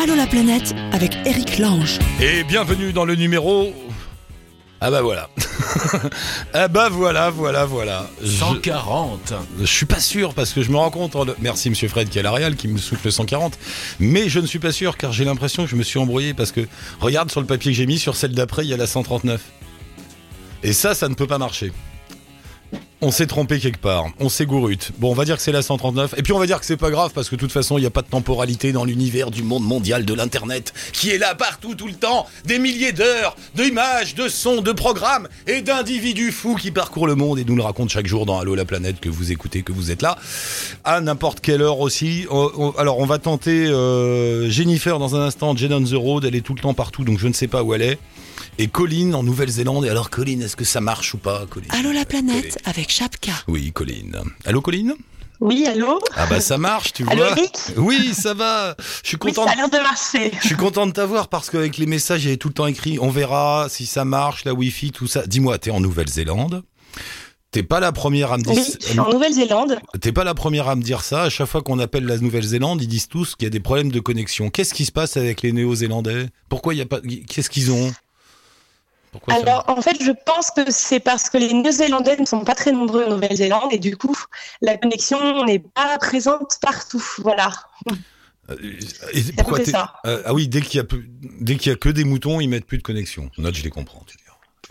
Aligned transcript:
Allô 0.00 0.14
la 0.14 0.28
planète 0.28 0.76
avec 0.92 1.16
Eric 1.26 1.58
Lange. 1.58 1.98
Et 2.20 2.44
bienvenue 2.44 2.92
dans 2.92 3.04
le 3.04 3.16
numéro. 3.16 3.74
Ah 4.80 4.92
bah 4.92 5.02
voilà. 5.02 5.28
ah 6.54 6.68
bah 6.68 6.88
voilà, 6.88 7.30
voilà, 7.30 7.64
voilà. 7.64 8.08
Je, 8.22 8.28
140. 8.28 9.34
je 9.58 9.64
suis 9.64 9.86
pas 9.86 9.98
sûr 9.98 10.34
parce 10.34 10.52
que 10.52 10.62
je 10.62 10.70
me 10.70 10.76
rends 10.76 10.92
compte. 10.92 11.16
Merci 11.40 11.68
Monsieur 11.68 11.88
Fred 11.88 12.10
qui 12.10 12.18
est 12.18 12.20
à 12.20 12.22
la 12.22 12.30
Real 12.30 12.54
qui 12.54 12.68
me 12.68 12.78
souffle 12.78 13.10
140. 13.10 13.58
Mais 13.98 14.28
je 14.28 14.38
ne 14.38 14.46
suis 14.46 14.60
pas 14.60 14.70
sûr 14.70 14.96
car 14.96 15.10
j'ai 15.10 15.24
l'impression 15.24 15.64
que 15.64 15.70
je 15.70 15.74
me 15.74 15.82
suis 15.82 15.98
embrouillé 15.98 16.32
parce 16.32 16.52
que 16.52 16.68
regarde 17.00 17.32
sur 17.32 17.40
le 17.40 17.48
papier 17.48 17.72
que 17.72 17.76
j'ai 17.76 17.86
mis 17.86 17.98
sur 17.98 18.14
celle 18.14 18.36
d'après 18.36 18.62
il 18.64 18.68
y 18.68 18.74
a 18.74 18.76
la 18.76 18.86
139. 18.86 19.40
Et 20.62 20.74
ça, 20.74 20.94
ça 20.94 21.08
ne 21.08 21.14
peut 21.14 21.26
pas 21.26 21.38
marcher. 21.38 21.72
On 23.00 23.12
s'est 23.12 23.28
trompé 23.28 23.60
quelque 23.60 23.78
part, 23.78 24.06
on 24.18 24.28
s'est 24.28 24.44
gourute. 24.44 24.90
Bon, 24.98 25.12
on 25.12 25.14
va 25.14 25.24
dire 25.24 25.36
que 25.36 25.42
c'est 25.42 25.52
la 25.52 25.62
139, 25.62 26.14
et 26.16 26.22
puis 26.24 26.32
on 26.32 26.38
va 26.40 26.46
dire 26.46 26.58
que 26.58 26.66
c'est 26.66 26.76
pas 26.76 26.90
grave 26.90 27.12
parce 27.14 27.28
que 27.28 27.36
de 27.36 27.40
toute 27.40 27.52
façon, 27.52 27.78
il 27.78 27.82
n'y 27.82 27.86
a 27.86 27.90
pas 27.90 28.02
de 28.02 28.08
temporalité 28.08 28.72
dans 28.72 28.84
l'univers 28.84 29.30
du 29.30 29.44
monde 29.44 29.62
mondial 29.62 30.04
de 30.04 30.14
l'internet, 30.14 30.72
qui 30.92 31.10
est 31.10 31.18
là 31.18 31.36
partout, 31.36 31.76
tout 31.76 31.86
le 31.86 31.92
temps, 31.94 32.26
des 32.44 32.58
milliers 32.58 32.90
d'heures, 32.90 33.36
d'images, 33.54 34.16
de 34.16 34.26
sons, 34.26 34.62
de 34.62 34.72
programmes 34.72 35.28
et 35.46 35.62
d'individus 35.62 36.32
fous 36.32 36.56
qui 36.56 36.72
parcourent 36.72 37.06
le 37.06 37.14
monde 37.14 37.38
et 37.38 37.44
nous 37.44 37.54
le 37.54 37.62
racontent 37.62 37.88
chaque 37.88 38.08
jour 38.08 38.26
dans 38.26 38.40
Allo 38.40 38.56
la 38.56 38.64
planète 38.64 38.98
que 38.98 39.08
vous 39.08 39.30
écoutez, 39.30 39.62
que 39.62 39.70
vous 39.70 39.92
êtes 39.92 40.02
là, 40.02 40.18
à 40.82 41.00
n'importe 41.00 41.38
quelle 41.40 41.62
heure 41.62 41.78
aussi. 41.78 42.26
Euh, 42.32 42.48
on- 42.56 42.70
Alors, 42.78 42.98
on 42.98 43.06
va 43.06 43.18
tenter 43.18 43.66
euh, 43.68 44.50
Jennifer 44.50 44.98
dans 44.98 45.14
un 45.14 45.20
instant, 45.20 45.56
Jen 45.56 45.72
on 45.72 45.84
the 45.84 45.94
road, 45.94 46.24
elle 46.24 46.34
est 46.34 46.40
tout 46.40 46.54
le 46.54 46.60
temps 46.60 46.74
partout, 46.74 47.04
donc 47.04 47.20
je 47.20 47.28
ne 47.28 47.32
sais 47.32 47.46
pas 47.46 47.62
où 47.62 47.74
elle 47.74 47.82
est. 47.82 47.98
Et 48.60 48.66
Colline 48.68 49.14
en 49.14 49.22
Nouvelle-Zélande. 49.22 49.84
Et 49.84 49.88
alors, 49.88 50.10
Colline, 50.10 50.42
est-ce 50.42 50.56
que 50.56 50.64
ça 50.64 50.80
marche 50.80 51.14
ou 51.14 51.18
pas, 51.18 51.46
Colline 51.48 51.70
Allô 51.72 51.92
la 51.92 52.04
planète 52.04 52.58
avec 52.64 52.90
Chapka. 52.90 53.32
oui, 53.46 53.70
Colline. 53.72 54.16
Allô, 54.44 54.60
Colline? 54.60 54.94
Oui, 55.40 55.64
allô? 55.68 56.00
Ah 56.16 56.26
bah 56.26 56.40
ça 56.40 56.58
marche, 56.58 56.92
tu 56.92 57.04
Allô, 57.08 57.22
vois. 57.22 57.30
Eric? 57.38 57.52
Oui, 57.76 58.12
ça 58.12 58.34
va. 58.34 58.74
Je 59.04 59.08
suis 59.10 59.18
Oui, 59.22 59.32
content. 59.32 59.46
ça 59.46 59.52
a 59.52 59.54
l'air 59.54 59.70
de 59.70 59.76
marcher. 59.76 60.32
Je 60.42 60.46
suis 60.48 60.56
content 60.56 60.84
de 60.88 60.90
t'avoir 60.90 61.28
parce 61.28 61.48
qu'avec 61.48 61.76
les 61.78 61.86
messages, 61.86 62.22
il 62.24 62.26
y 62.26 62.28
avait 62.30 62.36
tout 62.38 62.48
le 62.48 62.54
temps 62.54 62.66
écrit 62.66 62.98
on 63.00 63.10
verra 63.10 63.68
si 63.70 63.86
ça 63.86 64.04
marche, 64.04 64.44
la 64.44 64.52
Wi-Fi, 64.52 64.90
tout 64.90 65.06
ça. 65.06 65.24
Dis-moi, 65.28 65.58
t'es 65.58 65.70
en 65.70 65.78
Nouvelle-Zélande? 65.78 66.64
T'es 67.52 67.62
pas 67.62 67.78
la 67.78 67.92
première 67.92 68.32
à 68.32 68.38
me 68.38 68.42
dire 68.42 68.52
Oui, 68.54 68.64
je 68.80 68.84
suis 68.88 68.98
en 68.98 69.08
Nouvelle-Zélande. 69.12 69.78
T'es 70.00 70.10
pas 70.10 70.24
la 70.24 70.34
première 70.34 70.66
à 70.68 70.74
me 70.74 70.82
dire 70.82 71.02
ça. 71.02 71.22
À 71.22 71.30
chaque 71.30 71.46
fois 71.46 71.62
qu'on 71.62 71.78
appelle 71.78 72.04
la 72.04 72.18
Nouvelle-Zélande, 72.18 72.82
ils 72.82 72.88
disent 72.88 73.06
tous 73.06 73.36
qu'il 73.36 73.44
y 73.44 73.46
a 73.46 73.50
des 73.50 73.60
problèmes 73.60 73.92
de 73.92 74.00
connexion. 74.00 74.50
Qu'est-ce 74.50 74.74
qui 74.74 74.84
se 74.84 74.92
passe 74.92 75.16
avec 75.16 75.42
les 75.42 75.52
Néo-Zélandais? 75.52 76.26
Pourquoi 76.48 76.74
il 76.74 76.78
y 76.78 76.82
a 76.82 76.86
pas 76.86 76.98
Qu'est-ce 77.28 77.48
qu'ils 77.48 77.70
ont? 77.70 77.92
Pourquoi 79.12 79.34
ça- 79.34 79.40
Alors, 79.40 79.64
en 79.68 79.80
fait, 79.82 79.96
je 80.02 80.12
pense 80.26 80.50
que 80.50 80.70
c'est 80.70 81.00
parce 81.00 81.30
que 81.30 81.38
les 81.38 81.52
Néo-Zélandais 81.52 82.16
ne 82.18 82.26
sont 82.26 82.40
pas 82.44 82.54
très 82.54 82.72
nombreux 82.72 83.04
en 83.04 83.10
Nouvelle-Zélande 83.10 83.68
et 83.72 83.78
du 83.78 83.96
coup, 83.96 84.16
la 84.60 84.76
connexion 84.76 85.44
n'est 85.44 85.58
pas 85.60 85.96
présente 85.98 86.58
partout. 86.60 87.02
Voilà. 87.18 87.50
Euh, 88.50 88.56
et 89.12 89.20
pourquoi 89.36 89.64
ça. 89.64 89.94
Euh, 90.06 90.22
ah 90.24 90.32
oui, 90.34 90.48
dès 90.48 90.60
qu'il 90.62 90.78
y 90.78 90.80
a 90.80 90.84
plus- 90.84 91.08
dès 91.40 91.56
qu'il 91.56 91.70
y 91.70 91.74
a 91.74 91.76
que 91.76 91.88
des 91.90 92.04
moutons, 92.04 92.40
ils 92.40 92.48
mettent 92.48 92.66
plus 92.66 92.78
de 92.78 92.82
connexion. 92.82 93.30
Note, 93.38 93.54
je 93.54 93.62
les 93.62 93.70
comprends. 93.70 94.02
tu. 94.06 94.16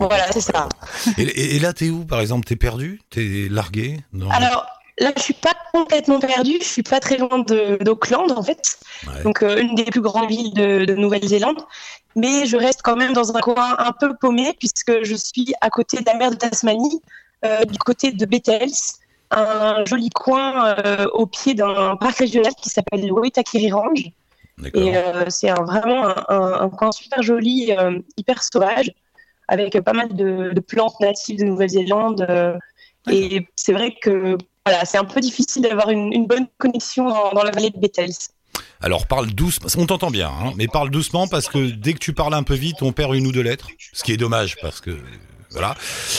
Voilà, 0.00 0.30
c'est 0.30 0.40
ça. 0.40 0.68
Et, 1.16 1.22
et- 1.22 1.56
et 1.56 1.58
là, 1.58 1.72
t'es 1.72 1.88
où, 1.90 2.04
par 2.04 2.20
exemple? 2.20 2.46
T'es 2.46 2.54
perdu? 2.54 3.00
T'es 3.10 3.48
largué? 3.50 3.98
Dans- 4.12 4.30
Alors, 4.30 4.64
là, 5.00 5.12
je 5.16 5.22
suis 5.22 5.34
pas 5.34 5.52
complètement 5.72 6.18
perdue. 6.20 6.58
Je 6.60 6.66
suis 6.66 6.82
pas 6.82 7.00
très 7.00 7.16
loin 7.18 7.40
d'Auckland, 7.80 8.30
en 8.32 8.42
fait. 8.42 8.78
Ouais. 9.06 9.22
Donc, 9.22 9.42
euh, 9.42 9.60
une 9.60 9.74
des 9.74 9.84
plus 9.84 10.00
grandes 10.00 10.28
villes 10.28 10.52
de, 10.54 10.84
de 10.84 10.94
Nouvelle-Zélande. 10.94 11.60
Mais 12.16 12.46
je 12.46 12.56
reste 12.56 12.80
quand 12.82 12.96
même 12.96 13.12
dans 13.12 13.36
un 13.36 13.40
coin 13.40 13.76
un 13.78 13.92
peu 13.92 14.14
paumé 14.20 14.54
puisque 14.58 15.04
je 15.04 15.14
suis 15.14 15.52
à 15.60 15.70
côté 15.70 15.98
de 15.98 16.04
la 16.06 16.14
mer 16.14 16.30
de 16.30 16.36
Tasmanie, 16.36 17.00
euh, 17.44 17.64
du 17.64 17.78
côté 17.78 18.10
de 18.10 18.26
Bethels, 18.26 18.72
un 19.30 19.84
joli 19.84 20.08
coin 20.10 20.74
euh, 20.78 21.06
au 21.12 21.26
pied 21.26 21.54
d'un 21.54 21.96
parc 21.96 22.18
régional 22.18 22.52
qui 22.60 22.70
s'appelle 22.70 23.06
le 23.06 23.12
Waitakere 23.12 23.76
Range. 23.76 24.04
Et 24.74 24.94
c'est 25.28 25.50
vraiment 25.52 26.08
un, 26.08 26.24
un- 26.28 26.60
un 26.62 26.68
coin 26.70 26.90
super 26.90 27.22
joli, 27.22 27.72
hyper 28.16 28.42
sauvage, 28.42 28.90
avec 29.46 29.78
pas 29.82 29.92
mal 29.92 30.08
de, 30.16 30.50
de 30.52 30.60
plantes 30.60 30.98
natives 30.98 31.38
de 31.38 31.44
Nouvelle-Zélande. 31.44 32.26
et 33.08 33.46
c'est 33.54 33.72
vrai 33.72 33.94
que 34.02 34.36
voilà, 34.68 34.84
c'est 34.84 34.98
un 34.98 35.04
peu 35.04 35.20
difficile 35.20 35.62
d'avoir 35.62 35.90
une, 35.90 36.12
une 36.12 36.26
bonne 36.26 36.46
connexion 36.58 37.08
dans, 37.08 37.32
dans 37.32 37.42
la 37.42 37.50
vallée 37.50 37.70
de 37.70 37.78
Bethels. 37.78 38.12
Alors 38.80 39.06
parle 39.06 39.28
doucement, 39.28 39.68
on 39.78 39.86
t'entend 39.86 40.10
bien, 40.10 40.28
hein, 40.28 40.52
mais 40.56 40.68
parle 40.68 40.90
doucement 40.90 41.26
parce 41.26 41.48
que 41.48 41.70
dès 41.70 41.94
que 41.94 41.98
tu 41.98 42.12
parles 42.12 42.34
un 42.34 42.42
peu 42.42 42.54
vite, 42.54 42.82
on 42.82 42.92
perd 42.92 43.14
une 43.14 43.26
ou 43.26 43.32
deux 43.32 43.40
lettres, 43.42 43.68
ce 43.92 44.04
qui 44.04 44.12
est 44.12 44.16
dommage 44.16 44.56
parce 44.60 44.80
que 44.80 44.96
voilà. 45.50 45.74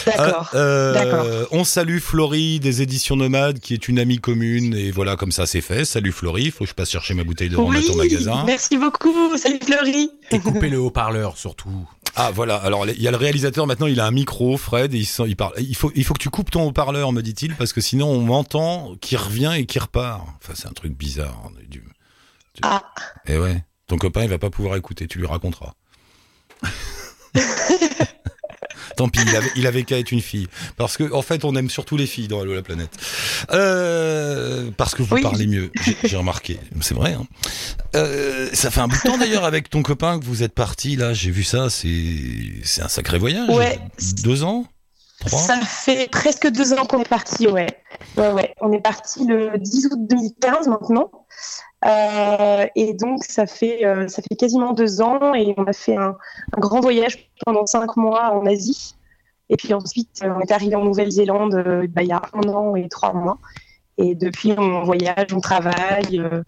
D'accord. 0.07 0.49
Euh, 0.55 0.57
euh, 0.57 0.93
D'accord. 0.93 1.47
On 1.51 1.63
salue 1.63 1.99
Florie 1.99 2.59
des 2.59 2.81
éditions 2.81 3.15
Nomades, 3.15 3.59
qui 3.59 3.75
est 3.75 3.87
une 3.87 3.99
amie 3.99 4.17
commune 4.17 4.73
et 4.73 4.89
voilà 4.89 5.15
comme 5.15 5.31
ça 5.31 5.45
c'est 5.45 5.61
fait. 5.61 5.85
Salut 5.85 6.11
Florie, 6.11 6.49
faut 6.49 6.63
que 6.63 6.69
je 6.69 6.73
passe 6.73 6.89
chercher 6.89 7.13
ma 7.13 7.23
bouteille 7.23 7.49
de 7.49 7.55
rhum 7.55 7.75
à 7.75 7.81
ton 7.81 7.95
magasin. 7.95 8.43
merci 8.45 8.77
beaucoup. 8.77 9.37
Salut 9.37 9.59
Fleury. 9.63 10.09
Et 10.31 10.39
couper 10.39 10.69
le 10.69 10.79
haut-parleur 10.79 11.37
surtout. 11.37 11.87
Ah 12.15 12.31
voilà, 12.31 12.57
alors 12.57 12.87
il 12.87 13.01
y 13.01 13.07
a 13.07 13.11
le 13.11 13.17
réalisateur 13.17 13.65
maintenant, 13.67 13.87
il 13.87 13.99
a 13.99 14.05
un 14.05 14.11
micro, 14.11 14.57
Fred, 14.57 14.93
et 14.93 14.97
il, 14.97 15.07
il 15.27 15.35
parle. 15.35 15.53
Il 15.59 15.75
faut, 15.75 15.91
il 15.95 16.03
faut 16.03 16.13
que 16.13 16.19
tu 16.21 16.29
coupes 16.29 16.51
ton 16.51 16.63
haut-parleur, 16.67 17.11
me 17.13 17.21
dit-il, 17.21 17.55
parce 17.55 17.71
que 17.73 17.81
sinon 17.81 18.07
on 18.09 18.21
m'entend 18.21 18.95
qui 19.01 19.15
revient 19.15 19.53
et 19.57 19.65
qui 19.65 19.79
repart. 19.79 20.21
Enfin 20.37 20.53
c'est 20.55 20.67
un 20.67 20.73
truc 20.73 20.93
bizarre. 20.97 21.49
du- 21.67 21.83
Ah, 22.61 22.83
Et 23.25 23.37
ouais, 23.37 23.63
ton 23.87 23.97
copain 23.97 24.23
il 24.23 24.29
va 24.29 24.37
pas 24.37 24.49
pouvoir 24.49 24.75
écouter, 24.75 25.07
tu 25.07 25.19
lui 25.19 25.27
raconteras. 25.27 25.73
Tant 28.99 29.07
pis, 29.07 29.21
il 29.25 29.33
avait, 29.33 29.51
il 29.55 29.65
avait 29.65 29.83
qu'à 29.83 29.97
être 29.97 30.11
une 30.11 30.19
fille. 30.21 30.47
Parce 30.75 30.97
que, 30.97 31.09
en 31.13 31.21
fait, 31.21 31.45
on 31.45 31.55
aime 31.55 31.69
surtout 31.69 31.95
les 31.95 32.05
filles 32.05 32.27
dans 32.27 32.41
Allo 32.41 32.53
la 32.53 32.61
planète. 32.61 32.91
Euh, 33.53 34.69
parce 34.75 34.93
que 34.93 35.03
vous 35.03 35.15
Oui. 35.15 35.21
parlez 35.21 35.47
mieux, 35.47 35.71
j'ai 36.03 36.17
remarqué. 36.17 36.59
C'est 36.81 36.93
vrai. 36.95 37.13
Hein. 37.13 37.25
Euh, 37.95 38.49
ça 38.51 38.69
fait 38.71 38.81
un 38.81 38.89
bout 38.89 38.97
de 38.97 39.01
temps 39.09 39.17
d'ailleurs 39.17 39.45
avec 39.45 39.69
ton 39.69 39.83
copain 39.83 40.19
que 40.19 40.25
vous 40.25 40.43
êtes 40.43 40.53
parti 40.53 40.97
là. 40.97 41.13
J'ai 41.13 41.31
vu 41.31 41.43
ça. 41.43 41.69
C'est 41.69 41.87
c'est 42.63 42.81
un 42.81 42.89
sacré 42.89 43.17
voyage. 43.19 43.49
Ouais. 43.49 43.79
Deux 44.23 44.43
ans? 44.43 44.65
Ça 45.27 45.59
fait 45.61 46.09
presque 46.09 46.47
deux 46.49 46.73
ans 46.73 46.85
qu'on 46.85 47.01
est 47.01 47.09
parti, 47.09 47.47
ouais. 47.47 47.67
Ouais, 48.17 48.31
ouais. 48.31 48.55
On 48.61 48.71
est 48.71 48.81
parti 48.81 49.25
le 49.25 49.57
10 49.57 49.87
août 49.87 50.07
2015 50.07 50.67
maintenant. 50.67 51.11
Euh, 51.85 52.65
et 52.75 52.93
donc, 52.93 53.23
ça 53.23 53.45
fait, 53.45 53.85
euh, 53.85 54.07
ça 54.07 54.21
fait 54.21 54.35
quasiment 54.35 54.73
deux 54.73 55.01
ans 55.01 55.33
et 55.33 55.53
on 55.57 55.65
a 55.65 55.73
fait 55.73 55.95
un, 55.95 56.15
un 56.55 56.59
grand 56.59 56.79
voyage 56.79 57.29
pendant 57.45 57.65
cinq 57.65 57.97
mois 57.97 58.31
en 58.33 58.45
Asie. 58.45 58.95
Et 59.49 59.57
puis 59.57 59.73
ensuite, 59.73 60.21
euh, 60.23 60.33
on 60.35 60.39
est 60.41 60.51
arrivé 60.51 60.75
en 60.75 60.83
Nouvelle-Zélande 60.83 61.55
euh, 61.55 61.87
bah, 61.89 62.03
il 62.03 62.09
y 62.09 62.13
a 62.13 62.21
un 62.33 62.49
an 62.49 62.75
et 62.75 62.87
trois 62.87 63.13
mois. 63.13 63.39
Et 63.97 64.15
depuis, 64.15 64.53
on 64.57 64.83
voyage, 64.83 65.33
on 65.33 65.41
travaille 65.41 66.19
euh, 66.19 66.43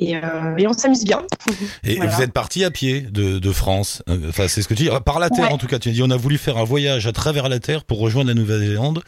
et, 0.00 0.16
euh, 0.16 0.56
et 0.56 0.66
on 0.66 0.72
s'amuse 0.72 1.04
bien. 1.04 1.22
Et 1.84 1.96
Voilà. 1.96 2.10
vous 2.10 2.22
êtes 2.22 2.32
parti 2.32 2.64
à 2.64 2.70
pied 2.70 3.02
de, 3.02 3.38
de 3.38 3.52
France. 3.52 4.02
Euh, 4.08 4.28
Enfin, 4.30 4.48
c'est 4.48 4.62
ce 4.62 4.68
que 4.68 4.74
tu 4.74 4.84
dis. 4.84 4.90
Par 5.04 5.18
la 5.20 5.30
Terre, 5.30 5.46
Ouais. 5.46 5.52
en 5.52 5.58
tout 5.58 5.66
cas. 5.66 5.78
Tu 5.78 5.88
as 5.90 5.92
dit, 5.92 6.02
on 6.02 6.10
a 6.10 6.16
voulu 6.16 6.38
faire 6.38 6.56
un 6.56 6.64
voyage 6.64 7.06
à 7.06 7.12
travers 7.12 7.48
la 7.48 7.58
Terre 7.60 7.84
pour 7.84 7.98
rejoindre 7.98 8.28
la 8.28 8.34
Nouvelle-Zélande. 8.34 9.02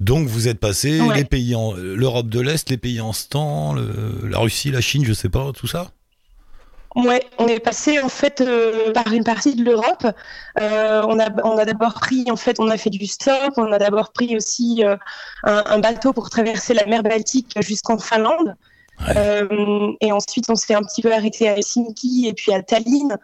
Donc, 0.00 0.26
vous 0.28 0.48
êtes 0.48 0.58
passé 0.60 1.00
Ouais. 1.00 1.16
les 1.16 1.24
pays 1.24 1.54
en, 1.54 1.72
l'Europe 1.74 2.28
de 2.28 2.40
l'Est, 2.40 2.70
les 2.70 2.78
pays 2.78 3.00
en 3.00 3.12
stand, 3.12 3.76
le- 3.76 4.28
la 4.28 4.38
Russie, 4.38 4.70
la 4.70 4.80
Chine, 4.80 5.04
je 5.04 5.12
sais 5.12 5.28
pas, 5.28 5.52
tout 5.54 5.66
ça. 5.66 5.90
Ouais, 6.96 7.22
on 7.38 7.46
est 7.46 7.60
passé 7.60 8.00
en 8.00 8.08
fait 8.08 8.40
euh, 8.40 8.92
par 8.92 9.12
une 9.12 9.22
partie 9.22 9.54
de 9.54 9.62
l'Europe. 9.62 10.06
Euh, 10.60 11.02
on 11.06 11.20
a, 11.20 11.28
on 11.44 11.56
a 11.58 11.64
d'abord 11.64 11.94
pris, 11.94 12.24
en 12.30 12.34
fait, 12.36 12.58
on 12.58 12.68
a 12.70 12.76
fait 12.78 12.90
du 12.90 13.06
stop. 13.06 13.52
On 13.56 13.70
a 13.72 13.78
d'abord 13.78 14.10
pris 14.12 14.34
aussi 14.36 14.82
euh, 14.82 14.96
un, 15.44 15.62
un 15.66 15.78
bateau 15.78 16.12
pour 16.12 16.30
traverser 16.30 16.72
la 16.74 16.86
mer 16.86 17.02
Baltique 17.02 17.54
jusqu'en 17.60 17.98
Finlande. 17.98 18.56
Ouais. 19.06 19.14
Euh, 19.16 19.92
et 20.00 20.12
ensuite, 20.12 20.48
on 20.50 20.54
s'est 20.56 20.74
un 20.74 20.82
petit 20.82 21.02
peu 21.02 21.12
arrêté 21.12 21.48
à 21.48 21.54
Helsinki 21.56 22.26
et 22.28 22.32
puis 22.32 22.52
à 22.52 22.62
Tallinn. 22.62 23.16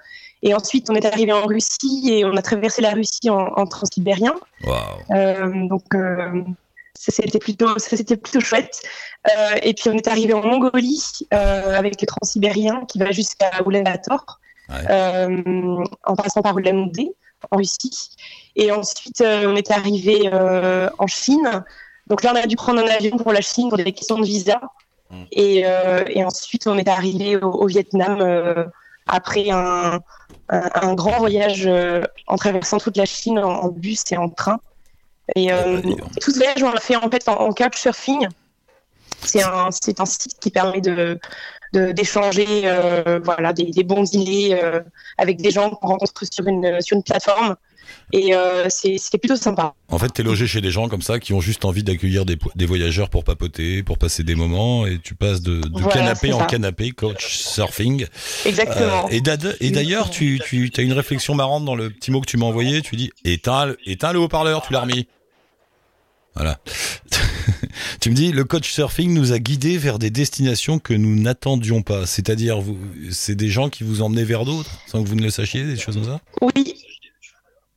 Et 0.42 0.54
ensuite, 0.54 0.90
on 0.90 0.94
est 0.94 1.06
arrivé 1.06 1.32
en 1.32 1.46
Russie 1.46 2.02
et 2.06 2.24
on 2.24 2.36
a 2.36 2.42
traversé 2.42 2.82
la 2.82 2.90
Russie 2.90 3.30
en, 3.30 3.38
en 3.56 3.66
transsibérien. 3.66 4.34
Euh, 5.10 5.68
donc, 5.68 5.94
euh, 5.94 6.42
ça 6.94 7.10
c'était 7.12 7.38
plutôt, 7.38 7.78
c'était 7.78 8.16
plutôt 8.16 8.40
chouette. 8.40 8.82
Euh, 9.26 9.56
et 9.62 9.72
puis 9.74 9.88
on 9.88 9.94
est 9.94 10.06
arrivé 10.06 10.34
en 10.34 10.42
Mongolie 10.42 11.26
avec 11.30 12.00
le 12.00 12.06
transsibérien 12.06 12.84
qui 12.86 12.98
va 12.98 13.10
jusqu'à 13.10 13.50
Ouais. 14.68 14.76
euh, 14.90 15.84
en 16.04 16.16
passant 16.16 16.40
par 16.40 16.56
Ulan-Ude 16.58 17.10
en 17.50 17.56
Russie. 17.56 18.10
Et 18.54 18.70
ensuite 18.70 19.22
on 19.22 19.56
est 19.56 19.70
arrivé 19.70 20.30
en 20.98 21.06
Chine. 21.06 21.64
Donc 22.06 22.22
là 22.22 22.32
on 22.34 22.36
a 22.36 22.46
dû 22.46 22.56
prendre 22.56 22.80
un 22.80 22.86
avion 22.86 23.16
pour 23.16 23.32
la 23.32 23.40
Chine 23.40 23.68
pour 23.68 23.78
des 23.78 23.92
questions 23.92 24.18
de 24.18 24.24
visa. 24.24 24.60
Mm. 25.10 25.22
Et, 25.32 25.62
euh, 25.66 26.04
et 26.08 26.24
ensuite 26.24 26.66
on 26.66 26.76
est 26.78 26.88
arrivé 26.88 27.36
au, 27.36 27.50
au 27.50 27.66
Vietnam 27.66 28.18
euh, 28.20 28.64
après 29.06 29.50
un, 29.50 30.00
un, 30.48 30.70
un 30.74 30.94
grand 30.94 31.18
voyage 31.18 31.66
euh, 31.66 32.02
en 32.26 32.36
traversant 32.36 32.78
toute 32.78 32.96
la 32.96 33.04
Chine 33.04 33.38
en, 33.38 33.50
en 33.64 33.68
bus 33.68 34.02
et 34.10 34.16
en 34.16 34.28
train. 34.30 34.60
Et 35.36 35.52
euh, 35.52 35.80
tout 36.20 36.30
ce 36.30 36.36
voyage, 36.36 36.62
on 36.62 36.70
l'a 36.70 36.80
fait 36.80 36.96
en 36.96 37.10
fait 37.10 37.28
en, 37.28 37.38
en 37.40 37.52
couchsurfing. 37.52 38.28
C'est 39.22 39.42
un, 39.42 39.70
c'est 39.70 40.00
un 40.00 40.06
site 40.06 40.38
qui 40.40 40.50
permet 40.50 40.80
de 40.80 41.18
de- 41.72 41.92
d'échanger 41.92 42.62
euh, 42.64 43.20
voilà 43.24 43.52
des, 43.52 43.64
des 43.64 43.84
bons 43.84 44.02
dîners 44.02 44.62
euh, 44.62 44.80
avec 45.18 45.38
des 45.38 45.50
gens 45.50 45.70
qu'on 45.70 45.88
rencontre 45.88 46.22
sur 46.30 46.46
une 46.46 46.80
sur 46.80 46.96
une 46.96 47.02
plateforme 47.02 47.56
Et 48.12 48.34
euh, 48.34 48.66
c'est- 48.68 48.98
c'était 48.98 49.18
plutôt 49.18 49.36
sympa. 49.36 49.74
En 49.88 49.98
fait, 49.98 50.08
t'es 50.08 50.22
logé 50.22 50.46
chez 50.46 50.60
des 50.60 50.70
gens 50.70 50.88
comme 50.88 51.02
ça 51.02 51.18
qui 51.18 51.32
ont 51.32 51.40
juste 51.40 51.64
envie 51.64 51.82
d'accueillir 51.82 52.24
des, 52.24 52.38
des 52.54 52.66
voyageurs 52.66 53.10
pour 53.10 53.24
papoter, 53.24 53.82
pour 53.82 53.98
passer 53.98 54.22
des 54.22 54.34
moments, 54.34 54.86
et 54.86 54.98
tu 55.02 55.14
passes 55.14 55.42
de, 55.42 55.60
de 55.60 55.68
Voilà, 55.72 55.88
canapé 55.88 56.32
en 56.32 56.44
canapé, 56.46 56.90
coach 56.92 57.36
surfing. 57.36 58.06
Exactement. 58.46 59.06
Euh, 59.10 59.48
et 59.60 59.70
d'ailleurs, 59.70 60.10
tu, 60.10 60.40
tu 60.44 60.70
as 60.76 60.82
une 60.82 60.92
réflexion 60.92 61.34
marrante 61.34 61.64
dans 61.64 61.74
le 61.74 61.90
petit 61.90 62.10
mot 62.10 62.20
que 62.20 62.26
tu 62.26 62.36
m'as 62.36 62.46
envoyé. 62.46 62.82
Tu 62.82 62.96
dis 62.96 63.10
éteins, 63.24 63.66
le- 63.66 63.78
éteins 63.86 64.12
le 64.12 64.18
haut-parleur, 64.20 64.62
tu 64.66 64.72
l'as 64.72 64.80
remis. 64.80 65.06
Voilà. 66.34 66.58
tu 68.00 68.10
me 68.10 68.14
dis 68.14 68.32
le 68.32 68.44
coach 68.44 68.70
surfing 68.72 69.12
nous 69.14 69.32
a 69.32 69.38
guidés 69.38 69.78
vers 69.78 69.98
des 70.00 70.10
destinations 70.10 70.78
que 70.80 70.92
nous 70.92 71.14
n'attendions 71.20 71.82
pas. 71.82 72.06
C'est-à-dire, 72.06 72.58
c'est 73.10 73.36
des 73.36 73.48
gens 73.48 73.68
qui 73.68 73.84
vous 73.84 74.02
emmenaient 74.02 74.24
vers 74.24 74.44
d'autres 74.44 74.70
sans 74.86 75.02
que 75.02 75.08
vous 75.08 75.14
ne 75.14 75.22
le 75.22 75.30
sachiez, 75.30 75.62
des 75.64 75.76
choses 75.76 75.94
comme 75.94 76.04
ça? 76.04 76.20
Oui. 76.42 76.74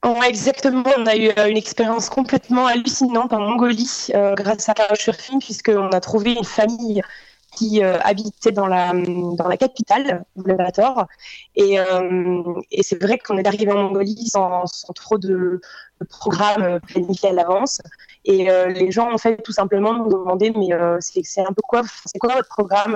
Exactement. 0.04 0.84
On 0.98 1.06
a 1.06 1.16
eu 1.16 1.30
euh, 1.38 1.50
une 1.50 1.58
expérience 1.58 2.10
complètement 2.10 2.68
hallucinante 2.68 3.34
en 3.34 3.40
Mongolie 3.40 4.08
euh, 4.14 4.36
grâce 4.36 4.70
à 4.70 4.74
Couchsurfing, 4.74 5.40
puisqu'on 5.40 5.90
a 5.90 6.00
trouvé 6.00 6.34
une 6.34 6.44
famille 6.44 7.02
qui 7.56 7.84
euh, 7.84 7.98
habitait 8.02 8.52
dans 8.52 8.68
la, 8.68 8.94
dans 8.94 9.48
la 9.48 9.58
capitale, 9.58 10.26
Ulaanbaatar. 10.36 11.08
Et, 11.56 11.78
et 12.72 12.84
c'est 12.84 13.02
vrai 13.02 13.18
qu'on 13.18 13.38
est 13.38 13.48
arrivé 13.48 13.72
en 13.72 13.84
Mongolie 13.84 14.28
sans, 14.28 14.66
trop 14.94 15.18
de, 15.18 15.60
euh, 16.02 16.80
planifiés 16.80 17.30
à 17.30 17.34
l'avance. 17.34 17.82
Et 18.26 18.50
les 18.74 18.92
gens, 18.92 19.12
en 19.12 19.18
fait, 19.18 19.38
tout 19.42 19.54
simplement 19.54 19.94
nous 19.94 20.10
demandaient, 20.10 20.52
mais 20.52 20.68
c'est 21.00 21.42
un 21.42 21.54
peu 21.54 21.62
quoi, 21.66 21.82
c'est 22.06 22.20
quoi 22.20 22.36
votre 22.36 22.50
programme 22.50 22.96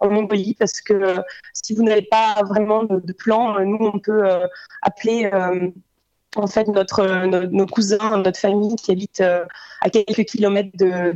en, 0.00 0.08
Mongolie? 0.08 0.54
Parce 0.54 0.80
que 0.80 1.16
si 1.52 1.74
vous 1.74 1.82
n'avez 1.82 2.02
pas 2.02 2.36
vraiment 2.44 2.84
de, 2.84 3.12
plan, 3.12 3.60
nous, 3.64 3.90
on 3.92 3.98
peut 3.98 4.24
appeler 4.82 5.28
en 6.36 6.46
fait 6.46 6.68
notre, 6.68 7.26
nos, 7.26 7.66
cousins, 7.66 8.18
notre 8.18 8.38
famille 8.38 8.76
qui 8.76 8.90
habite 8.90 9.20
euh, 9.20 9.44
à 9.80 9.90
quelques 9.90 10.24
kilomètres 10.24 10.70
de, 10.74 11.14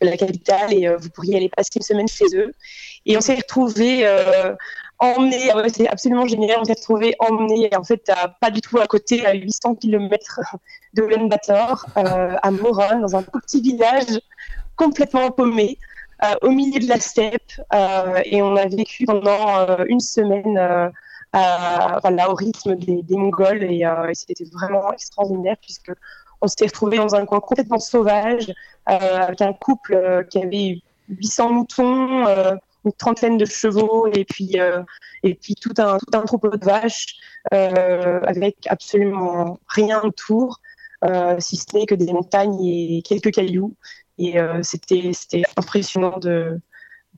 la 0.00 0.16
capitale 0.16 0.72
et 0.72 0.88
euh, 0.88 0.96
vous 0.96 1.10
pourriez 1.10 1.36
aller 1.36 1.48
passer 1.48 1.70
une 1.76 1.82
semaine 1.82 2.08
chez 2.08 2.26
eux. 2.34 2.52
Et 3.06 3.16
on 3.16 3.20
s'est 3.20 3.34
retrouvés 3.34 4.06
euh, 4.06 4.54
emmenés, 4.98 5.52
ouais, 5.54 5.68
c'est 5.68 5.88
absolument 5.88 6.26
génial, 6.26 6.58
on 6.60 6.64
s'est 6.64 6.74
retrouvés 6.74 7.14
emmenés 7.18 7.70
en 7.74 7.84
fait 7.84 8.10
pas 8.40 8.50
du 8.50 8.60
tout 8.60 8.78
à 8.78 8.86
côté, 8.86 9.24
à 9.26 9.34
800 9.34 9.76
kilomètres 9.76 10.40
de 10.94 11.02
Ulaanbaatar, 11.02 11.86
à 11.94 12.50
Moron, 12.50 13.00
dans 13.00 13.16
un 13.16 13.22
tout 13.22 13.40
petit 13.40 13.60
village 13.60 14.20
complètement 14.76 15.30
paumé. 15.30 15.78
au 16.42 16.50
milieu 16.50 16.80
de 16.80 16.88
la 16.88 17.00
steppe 17.00 17.52
et 18.24 18.42
on 18.42 18.56
a 18.56 18.66
vécu 18.66 19.06
pendant 19.06 19.78
une 19.86 20.00
semaine 20.00 20.92
voilà, 21.32 22.30
au 22.30 22.34
rythme 22.34 22.76
des, 22.76 23.16
Mongols. 23.16 23.62
Et, 23.64 23.84
euh, 23.84 24.10
c'était 24.14 24.44
vraiment 24.52 24.92
extraordinaire 24.92 25.56
puisque 25.60 25.92
on 26.40 26.48
s'était 26.48 26.66
retrouvé 26.66 26.96
dans 26.96 27.14
un 27.14 27.26
coin 27.26 27.40
complètement 27.40 27.78
sauvage 27.78 28.48
euh, 28.88 28.92
avec 28.92 29.42
un 29.42 29.52
couple 29.52 29.94
euh, 29.94 30.22
qui 30.24 30.42
avait 30.42 30.82
800 31.08 31.52
moutons, 31.52 32.26
une 32.84 32.92
trentaine 32.96 33.36
de 33.36 33.44
chevaux 33.44 34.06
et 34.12 34.24
puis 34.24 34.56
et 35.22 35.34
puis 35.34 35.54
tout 35.54 35.74
un 35.78 35.98
tout 35.98 36.16
un 36.16 36.22
troupeau 36.22 36.50
de 36.50 36.64
vaches 36.64 37.16
avec 37.50 38.56
absolument 38.68 39.58
rien 39.66 40.00
autour 40.02 40.60
si 41.40 41.56
ce 41.56 41.76
n'est 41.76 41.86
que 41.86 41.96
des 41.96 42.12
montagnes 42.12 42.64
et 42.64 43.02
quelques 43.02 43.32
cailloux. 43.32 43.74
Et 44.18 44.36
c'était 44.62 45.10
c'était 45.12 45.42
impressionnant 45.56 46.18
de 46.18 46.60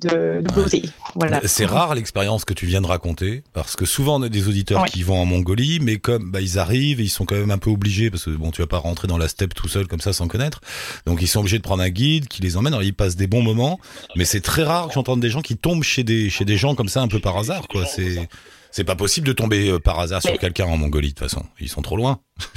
de, 0.02 0.40
de 0.42 0.52
beauté 0.52 0.82
voilà 1.14 1.40
C'est 1.46 1.64
rare 1.66 1.94
l'expérience 1.94 2.44
que 2.44 2.54
tu 2.54 2.66
viens 2.66 2.80
de 2.80 2.86
raconter, 2.86 3.42
parce 3.52 3.76
que 3.76 3.84
souvent 3.84 4.18
on 4.18 4.22
a 4.22 4.28
des 4.28 4.48
auditeurs 4.48 4.82
Ouais. 4.82 4.88
qui 4.88 5.02
vont 5.02 5.18
en 5.20 5.24
Mongolie, 5.26 5.78
mais 5.80 5.98
comme 5.98 6.30
bah, 6.30 6.40
ils 6.40 6.58
arrivent, 6.58 7.00
ils 7.00 7.08
sont 7.10 7.24
quand 7.24 7.34
même 7.36 7.50
un 7.50 7.58
peu 7.58 7.70
obligés, 7.70 8.10
parce 8.10 8.24
que 8.24 8.30
bon, 8.30 8.50
tu 8.50 8.60
vas 8.62 8.66
pas 8.66 8.78
rentrer 8.78 9.08
dans 9.08 9.18
la 9.18 9.28
steppe 9.28 9.54
tout 9.54 9.68
seul 9.68 9.86
comme 9.86 10.00
ça 10.00 10.12
sans 10.12 10.28
connaître, 10.28 10.60
donc 11.06 11.20
ils 11.22 11.28
sont 11.28 11.40
obligés 11.40 11.58
de 11.58 11.62
prendre 11.62 11.82
un 11.82 11.90
guide 11.90 12.28
qui 12.28 12.42
les 12.42 12.56
emmène. 12.56 12.72
Alors 12.72 12.82
ils 12.84 12.94
passent 12.94 13.16
des 13.16 13.26
bons 13.26 13.42
moments, 13.42 13.78
mais 14.16 14.24
c'est 14.24 14.40
très 14.40 14.62
rare 14.62 14.88
que 14.88 14.94
j'entende 14.94 15.20
des 15.20 15.30
gens 15.30 15.42
qui 15.42 15.56
tombent 15.56 15.82
chez 15.84 16.04
des 16.04 16.30
chez 16.30 16.44
des 16.44 16.56
gens 16.56 16.74
comme 16.74 16.88
ça 16.88 17.00
un 17.02 17.08
peu 17.08 17.20
par 17.20 17.36
hasard, 17.36 17.68
quoi. 17.68 17.84
C'est 17.86 18.28
c'est 18.70 18.84
pas 18.84 18.96
possible 18.96 19.26
de 19.26 19.32
tomber 19.34 19.68
euh, 19.68 19.78
par 19.78 20.00
hasard 20.00 20.22
sur 20.22 20.30
Mais- 20.32 20.38
quelqu'un 20.38 20.64
en 20.64 20.78
Mongolie 20.78 21.08
de 21.08 21.12
toute 21.14 21.28
façon. 21.28 21.44
Ils 21.60 21.68
sont 21.68 21.82
trop 21.82 21.96
loin. 21.96 22.20